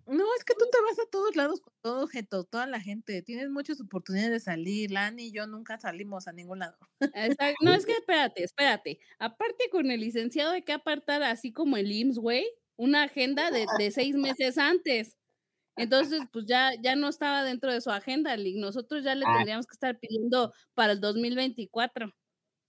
[0.06, 3.22] No, es que tú te vas a todos lados con todo objeto, toda la gente.
[3.22, 4.90] Tienes muchas oportunidades de salir.
[4.92, 6.76] Lani y yo nunca salimos a ningún lado.
[7.00, 7.56] Exacto.
[7.62, 9.00] No, es que espérate, espérate.
[9.18, 12.46] Aparte con el licenciado hay que apartar, así como el IMSS, güey,
[12.76, 15.16] una agenda de, de seis meses antes.
[15.76, 18.56] Entonces, pues ya, ya no estaba dentro de su agenda, Lick.
[18.58, 19.34] Nosotros ya le Ah.
[19.36, 22.12] tendríamos que estar pidiendo para el 2024.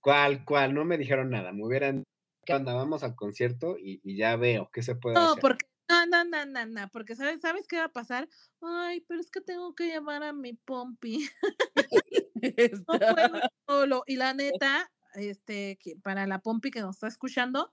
[0.01, 0.73] ¿Cuál, cuál?
[0.73, 1.51] No me dijeron nada.
[1.53, 2.03] Me hubieran.
[2.45, 2.73] ¿Qué onda?
[2.73, 5.41] Vamos al concierto y, y ya veo qué se puede No, hacer.
[5.41, 5.65] porque
[6.05, 8.27] no, no, no, no, no, porque sabes, ¿sabes qué va a pasar?
[8.61, 11.27] Ay, pero es que tengo que llamar a mi pompi.
[12.87, 14.03] No puedo solo.
[14.05, 17.71] Y la neta, este, que para la pompi que nos está escuchando,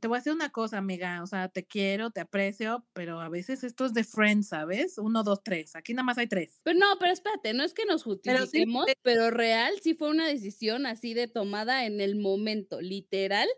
[0.00, 1.22] te voy a decir una cosa, amiga.
[1.22, 4.98] O sea, te quiero, te aprecio, pero a veces esto es de friends, ¿sabes?
[4.98, 5.76] Uno, dos, tres.
[5.76, 6.60] Aquí nada más hay tres.
[6.64, 10.08] Pero no, pero espérate, no es que nos Pero sí, justifiquemos, pero, real sí fue
[10.08, 13.48] una decisión así de tomada en el momento, literal.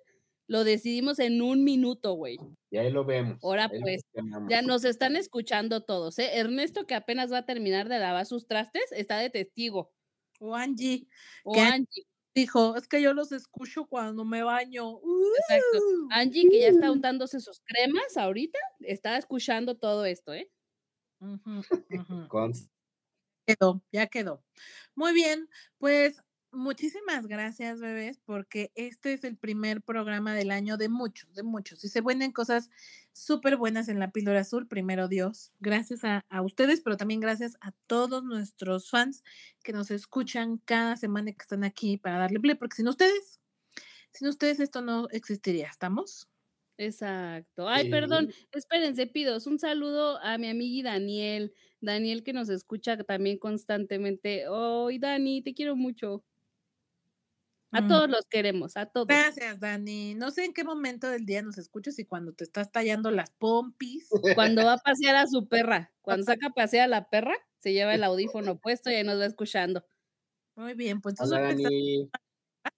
[0.46, 2.38] Lo decidimos en un minuto, güey.
[2.70, 3.38] Y ahí lo vemos.
[3.42, 4.02] Ahora, ahí pues.
[4.48, 6.38] Ya nos están escuchando todos, ¿eh?
[6.38, 9.92] Ernesto, que apenas va a terminar de lavar sus trastes, está de testigo.
[10.40, 11.08] O Angie
[11.44, 11.54] O.
[11.58, 14.98] Angie, dijo, es que yo los escucho cuando me baño.
[15.38, 15.78] exacto.
[15.78, 20.50] Uh, Angie, que ya está untándose sus cremas ahorita, está escuchando todo esto, ¿eh?
[22.28, 22.68] Const-
[23.46, 24.44] quedó, ya quedó.
[24.94, 26.22] Muy bien, pues
[26.54, 31.84] muchísimas gracias, bebés, porque este es el primer programa del año de muchos, de muchos.
[31.84, 32.70] Y se vienen cosas
[33.12, 35.52] súper buenas en la píldora azul, primero Dios.
[35.60, 39.22] Gracias a, a ustedes, pero también gracias a todos nuestros fans
[39.62, 43.40] que nos escuchan cada semana y que están aquí para darle play, porque sin ustedes,
[44.12, 46.28] sin ustedes esto no existiría, ¿estamos?
[46.76, 47.68] Exacto.
[47.68, 53.38] Ay, perdón, espérense, pidos un saludo a mi amiga Daniel, Daniel que nos escucha también
[53.38, 54.44] constantemente.
[54.50, 56.24] Ay, Dani, te quiero mucho.
[57.74, 57.88] A Mm.
[57.88, 59.08] todos los queremos, a todos.
[59.08, 60.14] Gracias, Dani.
[60.14, 63.30] No sé en qué momento del día nos escuchas y cuando te estás tallando las
[63.32, 64.16] pompis.
[64.32, 67.72] Cuando va a pasear a su perra, cuando saca a pasear a la perra, se
[67.74, 69.84] lleva el audífono puesto y ahí nos va escuchando.
[70.56, 72.10] Muy bien, pues Hola, entonces ahorita Dani.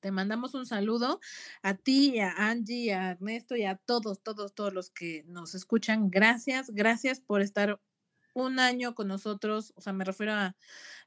[0.00, 1.20] te mandamos un saludo
[1.62, 6.10] a ti, a Angie, a Ernesto y a todos, todos, todos los que nos escuchan.
[6.10, 7.80] Gracias, gracias por estar
[8.34, 10.54] un año con nosotros, o sea, me refiero a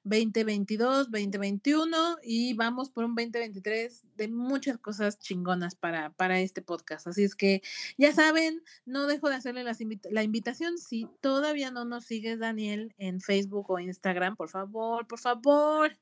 [0.03, 7.07] 2022, 2021 y vamos por un 2023 de muchas cosas chingonas para, para este podcast.
[7.07, 7.61] Así es que
[7.97, 10.77] ya saben, no dejo de hacerle las la invitación.
[10.77, 15.97] Si todavía no nos sigues, Daniel, en Facebook o Instagram, por favor, por favor,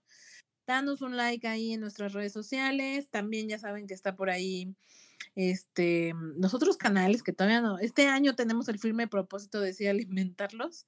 [0.68, 3.10] danos un like ahí en nuestras redes sociales.
[3.10, 4.76] También ya saben que está por ahí
[5.36, 9.88] este, los otros canales que todavía no, este año tenemos el firme propósito de sí
[9.88, 10.86] alimentarlos.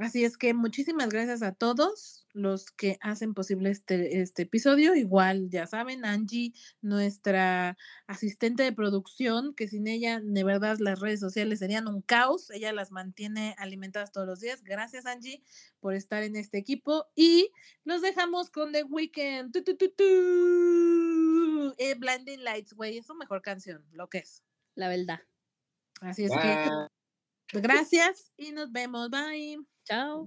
[0.00, 4.96] Así es que muchísimas gracias a todos los que hacen posible este, este episodio.
[4.96, 6.52] Igual, ya saben, Angie,
[6.82, 7.76] nuestra
[8.08, 12.50] asistente de producción, que sin ella, de verdad, las redes sociales serían un caos.
[12.50, 14.64] Ella las mantiene alimentadas todos los días.
[14.64, 15.42] Gracias, Angie,
[15.78, 17.06] por estar en este equipo.
[17.14, 17.52] Y
[17.84, 19.52] los dejamos con The Weeknd.
[19.52, 21.74] Tu, tu, tu, tu.
[21.78, 24.42] Eh, Blinding Lights, güey, es su mejor canción, lo que es.
[24.74, 25.20] La verdad.
[26.00, 26.88] Así es Bye.
[27.46, 29.10] que gracias y nos vemos.
[29.10, 29.64] Bye.
[29.84, 30.26] Chao.